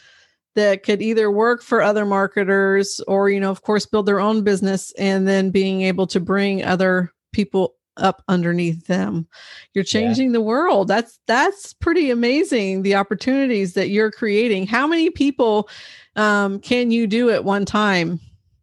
that 0.55 0.83
could 0.83 1.01
either 1.01 1.31
work 1.31 1.63
for 1.63 1.83
other 1.83 2.05
marketers 2.05 3.01
or, 3.07 3.31
you 3.31 3.41
know, 3.41 3.51
of 3.51 3.63
course, 3.63 3.87
build 3.87 4.07
their 4.07 4.21
own 4.21 4.43
business 4.43 4.93
and 4.99 5.29
then 5.29 5.51
being 5.51 5.83
able 5.83 6.07
to 6.09 6.21
bring 6.21 6.65
other 6.65 7.13
people 7.33 7.75
up 7.97 8.23
underneath 8.29 8.87
them. 8.87 9.27
You're 9.75 9.85
changing 9.85 10.29
yeah. 10.29 10.33
the 10.35 10.41
world. 10.41 10.89
That's 10.89 11.19
that's 11.27 11.75
pretty 11.75 12.11
amazing. 12.11 12.83
The 12.83 12.95
opportunities 12.95 13.75
that 13.75 13.91
you're 13.91 14.11
creating. 14.11 14.67
How 14.67 14.87
many 14.87 15.11
people 15.11 15.69
um, 16.17 16.61
can 16.61 16.91
you 16.91 17.07
do 17.07 17.31
at 17.31 17.45
one 17.45 17.65
time? 17.65 18.21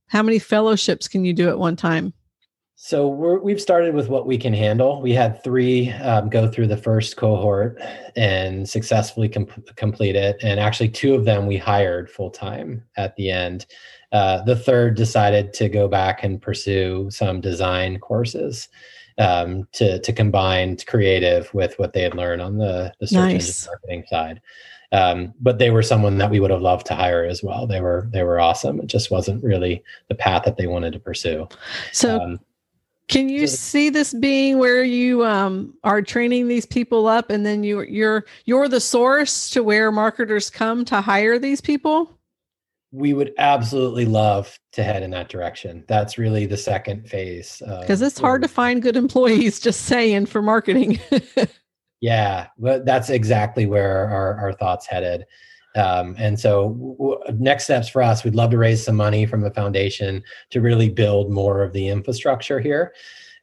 How 0.07 0.23
many 0.23 0.39
fellowships 0.39 1.07
can 1.07 1.25
you 1.25 1.33
do 1.33 1.49
at 1.49 1.59
one 1.59 1.75
time? 1.75 2.13
So 2.77 3.07
we 3.07 3.53
have 3.53 3.61
started 3.61 3.95
with 3.95 4.09
what 4.09 4.27
we 4.27 4.37
can 4.37 4.53
handle. 4.53 5.01
We 5.01 5.13
had 5.13 5.41
three 5.43 5.91
um, 5.93 6.29
go 6.29 6.47
through 6.47 6.67
the 6.67 6.77
first 6.77 7.15
cohort 7.15 7.81
and 8.17 8.67
successfully 8.67 9.29
com- 9.29 9.47
complete 9.75 10.15
it, 10.15 10.35
and 10.43 10.59
actually 10.59 10.89
two 10.89 11.15
of 11.15 11.23
them 11.23 11.47
we 11.47 11.57
hired 11.57 12.11
full 12.11 12.29
time 12.29 12.83
at 12.97 13.15
the 13.15 13.31
end. 13.31 13.65
Uh, 14.11 14.43
the 14.43 14.57
third 14.57 14.95
decided 14.95 15.53
to 15.53 15.69
go 15.69 15.87
back 15.87 16.23
and 16.23 16.41
pursue 16.41 17.09
some 17.09 17.39
design 17.39 17.97
courses 17.97 18.67
um, 19.17 19.67
to 19.71 19.99
to 19.99 20.11
combine 20.11 20.77
creative 20.85 21.51
with 21.53 21.79
what 21.79 21.93
they 21.93 22.01
had 22.01 22.13
learned 22.13 22.41
on 22.41 22.57
the 22.57 22.93
the 22.99 23.07
search 23.07 23.17
nice. 23.17 23.65
engine 23.65 23.71
marketing 23.71 24.03
side. 24.09 24.41
Um, 24.91 25.33
but 25.39 25.59
they 25.59 25.71
were 25.71 25.81
someone 25.81 26.17
that 26.19 26.29
we 26.29 26.39
would 26.39 26.51
have 26.51 26.61
loved 26.61 26.85
to 26.87 26.95
hire 26.95 27.25
as 27.25 27.41
well. 27.41 27.65
They 27.67 27.79
were 27.79 28.09
they 28.11 28.23
were 28.23 28.39
awesome. 28.39 28.81
It 28.81 28.87
just 28.87 29.11
wasn't 29.11 29.43
really 29.43 29.81
the 30.09 30.15
path 30.15 30.43
that 30.43 30.57
they 30.57 30.67
wanted 30.67 30.93
to 30.93 30.99
pursue. 30.99 31.47
So 31.91 32.19
um, 32.19 32.39
can 33.07 33.29
you 33.29 33.45
see 33.47 33.89
this 33.89 34.13
being 34.13 34.57
where 34.57 34.83
you 34.83 35.23
um, 35.23 35.73
are 35.83 36.01
training 36.01 36.47
these 36.47 36.65
people 36.65 37.07
up, 37.07 37.29
and 37.29 37.45
then 37.45 37.63
you 37.63 37.81
you're 37.81 38.25
you're 38.45 38.67
the 38.67 38.79
source 38.79 39.49
to 39.51 39.63
where 39.63 39.91
marketers 39.91 40.49
come 40.49 40.83
to 40.85 41.01
hire 41.01 41.37
these 41.37 41.61
people? 41.61 42.11
We 42.91 43.13
would 43.13 43.33
absolutely 43.37 44.05
love 44.05 44.57
to 44.71 44.83
head 44.83 45.03
in 45.03 45.11
that 45.11 45.29
direction. 45.29 45.83
That's 45.87 46.17
really 46.17 46.45
the 46.45 46.57
second 46.57 47.09
phase. 47.09 47.61
Because 47.81 48.01
it's 48.01 48.19
hard 48.19 48.41
to 48.41 48.47
find 48.47 48.81
good 48.81 48.95
employees. 48.95 49.59
Just 49.59 49.81
saying 49.81 50.25
for 50.27 50.41
marketing. 50.41 50.99
yeah, 52.01 52.47
but 52.57 52.85
that's 52.85 53.09
exactly 53.11 53.67
where 53.67 54.09
our 54.09 54.35
our 54.39 54.53
thoughts 54.53 54.87
headed. 54.87 55.25
Um, 55.75 56.15
and 56.17 56.39
so, 56.39 56.69
w- 56.97 57.19
next 57.37 57.65
steps 57.65 57.89
for 57.89 58.01
us, 58.01 58.23
we'd 58.23 58.35
love 58.35 58.51
to 58.51 58.57
raise 58.57 58.83
some 58.83 58.95
money 58.95 59.25
from 59.25 59.41
the 59.41 59.51
foundation 59.51 60.23
to 60.51 60.61
really 60.61 60.89
build 60.89 61.31
more 61.31 61.61
of 61.61 61.73
the 61.73 61.87
infrastructure 61.87 62.59
here. 62.59 62.93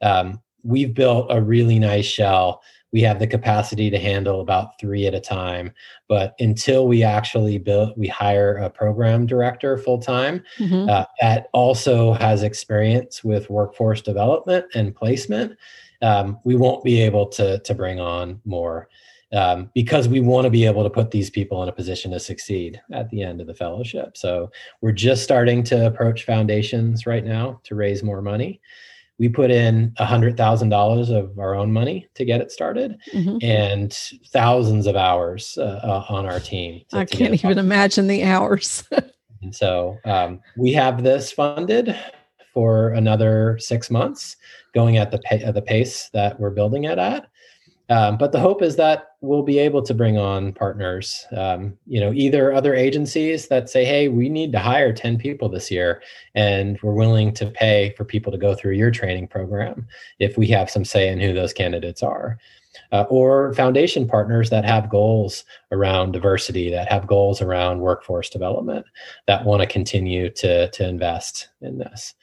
Um, 0.01 0.41
we've 0.63 0.95
built 0.95 1.27
a 1.31 1.43
really 1.43 1.79
nice 1.79 2.07
shell. 2.07 2.63
We 2.93 3.01
have 3.03 3.19
the 3.19 3.27
capacity 3.27 3.89
to 3.91 3.99
handle 3.99 4.41
about 4.41 4.79
three 4.79 5.07
at 5.07 5.15
a 5.15 5.21
time, 5.21 5.73
but 6.09 6.35
until 6.39 6.87
we 6.87 7.03
actually 7.03 7.57
build, 7.59 7.95
we 7.97 8.07
hire 8.07 8.57
a 8.57 8.69
program 8.69 9.25
director 9.27 9.79
full 9.79 9.99
time 9.99 10.45
mm-hmm. 10.59 10.91
uh, 10.91 11.05
that 11.21 11.49
also 11.53 12.13
has 12.13 12.43
experience 12.43 13.25
with 13.25 13.49
workforce 13.49 14.03
development 14.03 14.67
and 14.75 14.95
placement. 14.95 15.57
Um, 16.03 16.39
we 16.45 16.55
won't 16.55 16.85
be 16.85 17.01
able 17.01 17.27
to 17.29 17.61
to 17.61 17.75
bring 17.75 17.99
on 17.99 18.41
more 18.45 18.89
um, 19.33 19.71
because 19.75 20.09
we 20.09 20.21
want 20.21 20.45
to 20.45 20.51
be 20.51 20.67
able 20.67 20.83
to 20.83 20.91
put 20.91 21.11
these 21.11 21.31
people 21.31 21.63
in 21.63 21.69
a 21.69 21.73
position 21.73 22.11
to 22.11 22.21
succeed 22.21 22.81
at 22.93 23.09
the 23.11 23.23
end 23.23 23.41
of 23.41 23.47
the 23.47 23.55
fellowship. 23.55 24.17
So 24.17 24.51
we're 24.81 24.93
just 24.93 25.23
starting 25.23 25.63
to 25.65 25.87
approach 25.87 26.25
foundations 26.25 27.07
right 27.07 27.25
now 27.25 27.61
to 27.65 27.75
raise 27.75 28.03
more 28.03 28.21
money. 28.21 28.61
We 29.19 29.29
put 29.29 29.51
in 29.51 29.95
a 29.99 30.05
hundred 30.05 30.37
thousand 30.37 30.71
dollars 30.71 31.11
of 31.11 31.39
our 31.39 31.55
own 31.55 31.73
money 31.73 32.09
to 32.15 32.25
get 32.25 32.41
it 32.41 32.51
started, 32.51 32.99
mm-hmm. 33.13 33.39
and 33.41 33.93
thousands 34.33 34.87
of 34.87 34.97
hours 34.97 35.57
uh, 35.59 35.81
uh, 35.83 36.05
on 36.09 36.27
our 36.27 36.41
team. 36.41 36.83
To, 36.89 36.99
I 36.99 37.05
to 37.05 37.17
can't 37.17 37.35
even 37.35 37.59
imagine 37.59 38.09
the 38.09 38.25
hours. 38.25 38.85
and 39.43 39.55
so 39.55 39.99
um, 40.05 40.41
we 40.57 40.73
have 40.73 41.05
this 41.05 41.31
funded 41.31 41.97
for 42.53 42.91
another 42.91 43.59
six 43.61 43.91
months, 43.91 44.37
going 44.75 44.97
at 44.97 45.11
the 45.11 45.19
pa- 45.19 45.53
the 45.53 45.63
pace 45.63 46.11
that 46.13 46.41
we're 46.41 46.51
building 46.51 46.85
it 46.85 46.99
at. 46.99 47.27
Um, 47.93 48.17
but 48.17 48.33
the 48.33 48.41
hope 48.41 48.63
is 48.63 48.77
that 48.77 49.17
we'll 49.21 49.43
be 49.43 49.59
able 49.59 49.83
to 49.83 49.93
bring 49.93 50.17
on 50.17 50.55
partners, 50.55 51.27
um, 51.37 51.77
you 51.87 52.01
know, 52.01 52.11
either 52.15 52.55
other 52.55 52.75
agencies 52.75 53.49
that 53.49 53.69
say, 53.69 53.85
hey, 53.85 54.09
we 54.09 54.31
need 54.31 54.51
to 54.53 54.59
hire 54.59 54.95
10 54.95 55.19
people 55.19 55.51
this 55.51 55.71
year, 55.71 56.03
and 56.35 56.81
we're 56.83 56.95
willing 56.95 57.35
to 57.35 57.51
pay 57.51 57.93
for 57.95 58.07
people 58.07 58.33
to 58.33 58.39
go 58.39 58.55
through 58.55 58.73
your 58.73 58.91
training 58.91 59.29
program 59.29 59.87
if 60.21 60.39
we 60.39 60.47
have 60.47 60.71
some 60.71 60.87
say 60.87 61.07
in 61.07 61.21
who 61.21 61.35
those 61.35 61.53
candidates 61.53 62.03
are. 62.03 62.39
Uh, 62.93 63.05
or 63.11 63.53
foundation 63.53 64.09
partners 64.09 64.49
that 64.49 64.65
have 64.65 64.89
goals 64.89 65.45
around 65.71 66.13
diversity, 66.13 66.71
that 66.71 66.91
have 66.91 67.07
goals 67.07 67.43
around 67.43 67.81
workforce 67.81 68.31
development, 68.31 68.87
that 69.27 69.45
want 69.45 69.61
to 69.61 69.67
continue 69.67 70.31
to, 70.31 70.71
to 70.71 70.89
invest 70.89 71.49
in 71.61 71.77
this. 71.77 72.15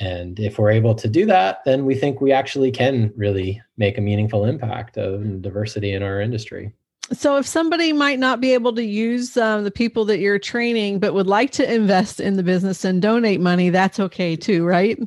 And 0.00 0.38
if 0.38 0.58
we're 0.58 0.70
able 0.70 0.94
to 0.94 1.08
do 1.08 1.26
that, 1.26 1.64
then 1.64 1.84
we 1.84 1.94
think 1.94 2.20
we 2.20 2.32
actually 2.32 2.70
can 2.70 3.12
really 3.16 3.60
make 3.76 3.98
a 3.98 4.00
meaningful 4.00 4.44
impact 4.44 4.96
of 4.96 5.42
diversity 5.42 5.92
in 5.92 6.02
our 6.02 6.20
industry. 6.20 6.72
So, 7.12 7.38
if 7.38 7.46
somebody 7.46 7.92
might 7.94 8.18
not 8.18 8.40
be 8.40 8.52
able 8.52 8.74
to 8.74 8.84
use 8.84 9.36
um, 9.38 9.64
the 9.64 9.70
people 9.70 10.04
that 10.06 10.18
you're 10.18 10.38
training, 10.38 10.98
but 10.98 11.14
would 11.14 11.26
like 11.26 11.50
to 11.52 11.74
invest 11.74 12.20
in 12.20 12.36
the 12.36 12.42
business 12.42 12.84
and 12.84 13.00
donate 13.00 13.40
money, 13.40 13.70
that's 13.70 13.98
okay 13.98 14.36
too, 14.36 14.64
right? 14.66 14.98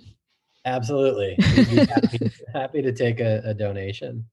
Absolutely. 0.65 1.36
happy, 1.39 2.32
happy, 2.54 2.82
to 2.82 2.91
take 2.91 3.19
a, 3.19 3.41
a, 3.45 3.54
donation. 3.54 4.25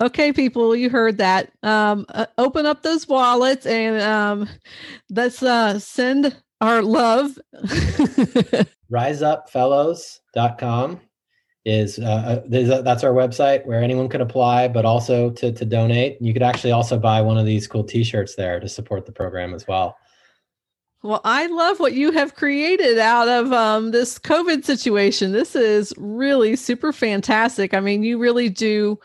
Okay, 0.00 0.32
people, 0.32 0.76
you 0.76 0.90
heard 0.90 1.18
that. 1.18 1.50
Um, 1.62 2.04
uh, 2.10 2.26
open 2.36 2.66
up 2.66 2.82
those 2.82 3.08
wallets 3.08 3.64
and 3.64 4.00
um, 4.00 4.48
let's 5.10 5.42
uh, 5.42 5.78
send 5.78 6.36
our 6.60 6.82
love. 6.82 7.38
riseupfellows.com 8.90 11.00
is 11.64 11.98
uh, 11.98 12.02
uh 12.02 12.82
that's 12.82 13.04
our 13.04 13.12
website 13.12 13.66
where 13.66 13.82
anyone 13.82 14.08
can 14.08 14.20
apply, 14.20 14.68
but 14.68 14.84
also 14.84 15.30
to, 15.30 15.52
to 15.52 15.64
donate. 15.64 16.18
You 16.20 16.32
could 16.32 16.42
actually 16.42 16.72
also 16.72 16.98
buy 16.98 17.20
one 17.20 17.36
of 17.36 17.46
these 17.46 17.66
cool 17.66 17.84
t-shirts 17.84 18.36
there 18.36 18.60
to 18.60 18.68
support 18.68 19.06
the 19.06 19.12
program 19.12 19.54
as 19.54 19.66
well. 19.66 19.96
Well, 21.02 21.20
I 21.24 21.46
love 21.46 21.78
what 21.78 21.92
you 21.92 22.10
have 22.10 22.34
created 22.34 22.98
out 22.98 23.28
of 23.28 23.52
um, 23.52 23.92
this 23.92 24.18
COVID 24.18 24.64
situation. 24.64 25.30
This 25.30 25.54
is 25.54 25.94
really 25.96 26.56
super 26.56 26.92
fantastic. 26.92 27.72
I 27.72 27.80
mean, 27.80 28.02
you 28.02 28.18
really 28.18 28.48
do 28.48 28.98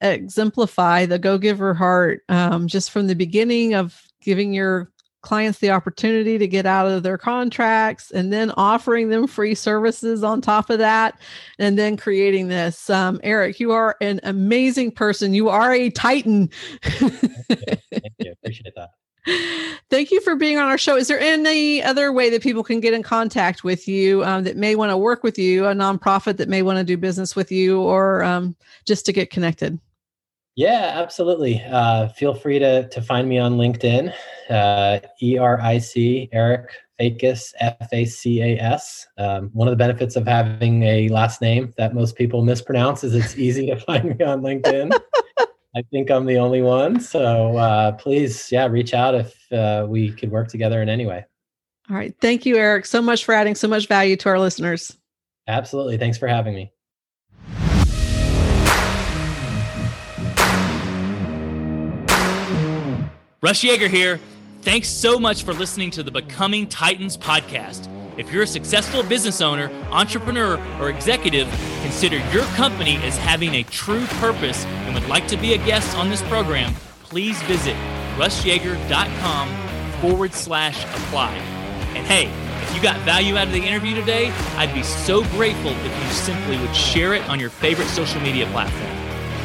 exemplify 0.00 1.06
the 1.06 1.18
go 1.18 1.38
giver 1.38 1.74
heart 1.74 2.22
um, 2.28 2.68
just 2.68 2.90
from 2.90 3.08
the 3.08 3.16
beginning 3.16 3.74
of 3.74 4.00
giving 4.20 4.54
your 4.54 4.92
clients 5.24 5.58
the 5.58 5.70
opportunity 5.70 6.38
to 6.38 6.46
get 6.46 6.66
out 6.66 6.86
of 6.86 7.02
their 7.02 7.18
contracts 7.18 8.10
and 8.10 8.32
then 8.32 8.50
offering 8.52 9.08
them 9.08 9.26
free 9.26 9.54
services 9.54 10.22
on 10.22 10.40
top 10.40 10.70
of 10.70 10.78
that 10.78 11.18
and 11.58 11.78
then 11.78 11.96
creating 11.96 12.48
this. 12.48 12.88
Um, 12.90 13.20
eric 13.24 13.58
you 13.58 13.72
are 13.72 13.96
an 14.00 14.20
amazing 14.22 14.92
person. 14.92 15.34
You 15.34 15.48
are 15.48 15.72
a 15.72 15.90
titan. 15.90 16.48
Thank 16.82 17.12
you. 18.18 18.32
Appreciate 18.32 18.74
that. 18.76 18.90
Thank 19.90 20.10
you 20.10 20.20
for 20.20 20.36
being 20.36 20.58
on 20.58 20.68
our 20.68 20.78
show. 20.78 20.96
Is 20.96 21.08
there 21.08 21.20
any 21.20 21.82
other 21.82 22.12
way 22.12 22.30
that 22.30 22.42
people 22.42 22.62
can 22.62 22.80
get 22.80 22.92
in 22.92 23.02
contact 23.02 23.64
with 23.64 23.88
you 23.88 24.22
um, 24.24 24.44
that 24.44 24.56
may 24.56 24.74
want 24.76 24.90
to 24.90 24.96
work 24.96 25.22
with 25.22 25.38
you, 25.38 25.66
a 25.66 25.72
nonprofit 25.72 26.36
that 26.36 26.48
may 26.48 26.62
want 26.62 26.78
to 26.78 26.84
do 26.84 26.96
business 26.96 27.34
with 27.34 27.50
you, 27.50 27.80
or 27.80 28.22
um, 28.22 28.54
just 28.84 29.06
to 29.06 29.12
get 29.12 29.30
connected? 29.30 29.78
Yeah, 30.56 30.92
absolutely. 30.94 31.62
Uh, 31.68 32.08
feel 32.08 32.34
free 32.34 32.58
to 32.60 32.88
to 32.88 33.02
find 33.02 33.28
me 33.28 33.38
on 33.38 33.56
LinkedIn, 33.56 34.14
uh, 34.50 35.00
E 35.20 35.36
R 35.36 35.60
I 35.60 35.78
C 35.78 36.28
Eric 36.32 36.70
Facas 37.00 37.52
F 37.58 37.88
A 37.92 38.04
C 38.04 38.40
A 38.40 38.58
S. 38.60 39.06
Um, 39.18 39.50
one 39.52 39.66
of 39.66 39.72
the 39.72 39.76
benefits 39.76 40.14
of 40.14 40.26
having 40.26 40.84
a 40.84 41.08
last 41.08 41.40
name 41.40 41.74
that 41.76 41.92
most 41.92 42.14
people 42.14 42.44
mispronounce 42.44 43.02
is 43.02 43.14
it's 43.14 43.36
easy 43.36 43.66
to 43.66 43.76
find 43.80 44.16
me 44.16 44.24
on 44.24 44.42
LinkedIn. 44.42 44.96
I 45.76 45.82
think 45.90 46.08
I'm 46.08 46.24
the 46.24 46.38
only 46.38 46.62
one, 46.62 47.00
so 47.00 47.56
uh, 47.56 47.92
please, 47.92 48.52
yeah, 48.52 48.66
reach 48.66 48.94
out 48.94 49.16
if 49.16 49.52
uh, 49.52 49.86
we 49.88 50.12
could 50.12 50.30
work 50.30 50.46
together 50.46 50.80
in 50.80 50.88
any 50.88 51.04
way. 51.04 51.24
All 51.90 51.96
right, 51.96 52.14
thank 52.20 52.46
you, 52.46 52.56
Eric, 52.56 52.86
so 52.86 53.02
much 53.02 53.24
for 53.24 53.34
adding 53.34 53.56
so 53.56 53.66
much 53.66 53.88
value 53.88 54.16
to 54.18 54.28
our 54.28 54.38
listeners. 54.38 54.96
Absolutely, 55.48 55.98
thanks 55.98 56.16
for 56.16 56.28
having 56.28 56.54
me. 56.54 56.70
Russ 63.44 63.62
Yeager 63.62 63.90
here. 63.90 64.20
Thanks 64.62 64.88
so 64.88 65.18
much 65.18 65.42
for 65.42 65.52
listening 65.52 65.90
to 65.90 66.02
the 66.02 66.10
Becoming 66.10 66.66
Titans 66.66 67.18
podcast. 67.18 67.90
If 68.16 68.32
you're 68.32 68.44
a 68.44 68.46
successful 68.46 69.02
business 69.02 69.42
owner, 69.42 69.70
entrepreneur, 69.90 70.58
or 70.80 70.88
executive, 70.88 71.46
consider 71.82 72.16
your 72.32 72.44
company 72.54 72.96
as 73.02 73.18
having 73.18 73.56
a 73.56 73.62
true 73.64 74.06
purpose 74.12 74.64
and 74.64 74.94
would 74.94 75.06
like 75.10 75.28
to 75.28 75.36
be 75.36 75.52
a 75.52 75.58
guest 75.58 75.94
on 75.94 76.08
this 76.08 76.22
program, 76.22 76.72
please 77.02 77.42
visit 77.42 77.76
russyeager.com 78.16 79.50
forward 80.00 80.32
slash 80.32 80.82
apply. 80.82 81.34
And 81.94 82.06
hey, 82.06 82.30
if 82.62 82.74
you 82.74 82.80
got 82.80 82.98
value 83.00 83.36
out 83.36 83.48
of 83.48 83.52
the 83.52 83.62
interview 83.62 83.94
today, 83.94 84.30
I'd 84.56 84.72
be 84.72 84.82
so 84.82 85.22
grateful 85.32 85.72
if 85.72 86.02
you 86.02 86.10
simply 86.14 86.56
would 86.56 86.74
share 86.74 87.12
it 87.12 87.28
on 87.28 87.38
your 87.38 87.50
favorite 87.50 87.88
social 87.88 88.22
media 88.22 88.46
platform. 88.46 88.90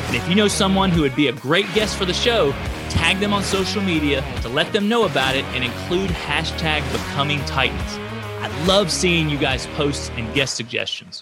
And 0.08 0.16
if 0.16 0.30
you 0.30 0.36
know 0.36 0.48
someone 0.48 0.90
who 0.90 1.02
would 1.02 1.18
be 1.18 1.28
a 1.28 1.34
great 1.34 1.66
guest 1.74 1.98
for 1.98 2.06
the 2.06 2.14
show, 2.14 2.54
tag 2.90 3.20
them 3.20 3.34
on 3.34 3.44
social 3.44 3.82
media 3.82 4.24
to 4.42 4.50
let 4.50 4.72
them 4.74 4.90
know 4.90 5.06
about 5.06 5.36
it 5.36 5.46
and 5.46 5.64
include 5.64 6.10
hashtag 6.10 6.90
becoming 6.92 7.40
titans. 7.46 7.98
I 8.42 8.66
love 8.66 8.92
seeing 8.92 9.30
you 9.30 9.38
guys 9.38 9.68
post 9.76 10.12
and 10.14 10.34
guest 10.34 10.56
suggestions. 10.56 11.22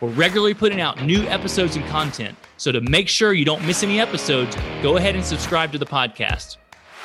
We're 0.00 0.08
regularly 0.08 0.54
putting 0.54 0.80
out 0.80 1.02
new 1.04 1.22
episodes 1.24 1.76
and 1.76 1.84
content, 1.86 2.36
so 2.56 2.72
to 2.72 2.80
make 2.80 3.08
sure 3.08 3.32
you 3.32 3.44
don't 3.44 3.66
miss 3.66 3.82
any 3.82 4.00
episodes, 4.00 4.56
go 4.82 4.96
ahead 4.96 5.14
and 5.14 5.24
subscribe 5.24 5.72
to 5.72 5.78
the 5.78 5.86
podcast. 5.86 6.56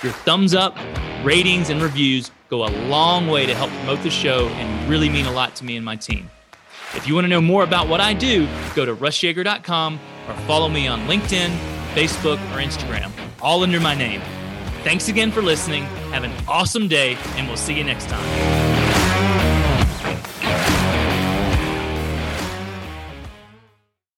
Your 0.02 0.12
thumbs 0.12 0.54
up, 0.54 0.78
ratings, 1.24 1.70
and 1.70 1.82
reviews 1.82 2.32
go 2.50 2.66
a 2.66 2.72
long 2.88 3.28
way 3.28 3.46
to 3.46 3.56
help 3.56 3.70
promote 3.72 4.02
the 4.04 4.10
show 4.10 4.48
and 4.48 4.90
really 4.90 5.10
mean 5.10 5.26
a 5.26 5.32
lot 5.32 5.56
to 5.56 5.66
me 5.66 5.76
and 5.76 5.86
my 5.86 5.96
team. 5.96 6.30
If 6.96 7.08
you 7.08 7.16
want 7.16 7.26
to 7.26 7.30
know 7.30 7.42
more 7.42 7.64
about 7.64 7.90
what 7.90 8.00
I 8.00 8.14
do, 8.14 8.48
go 8.76 8.86
to 8.86 8.96
russyeager.com 8.96 10.00
or 10.30 10.34
follow 10.48 10.70
me 10.70 10.88
on 10.88 11.08
LinkedIn, 11.08 11.50
Facebook, 11.94 12.38
or 12.54 12.62
Instagram, 12.62 13.12
all 13.42 13.64
under 13.64 13.80
my 13.80 13.96
name. 13.96 14.22
Thanks 14.84 15.08
again 15.08 15.32
for 15.32 15.42
listening. 15.42 15.84
Have 16.12 16.24
an 16.24 16.34
awesome 16.48 16.88
day, 16.88 17.18
and 17.36 17.48
we'll 17.48 17.58
see 17.58 17.74
you 17.74 17.84
next 17.84 18.08
time. 18.08 18.75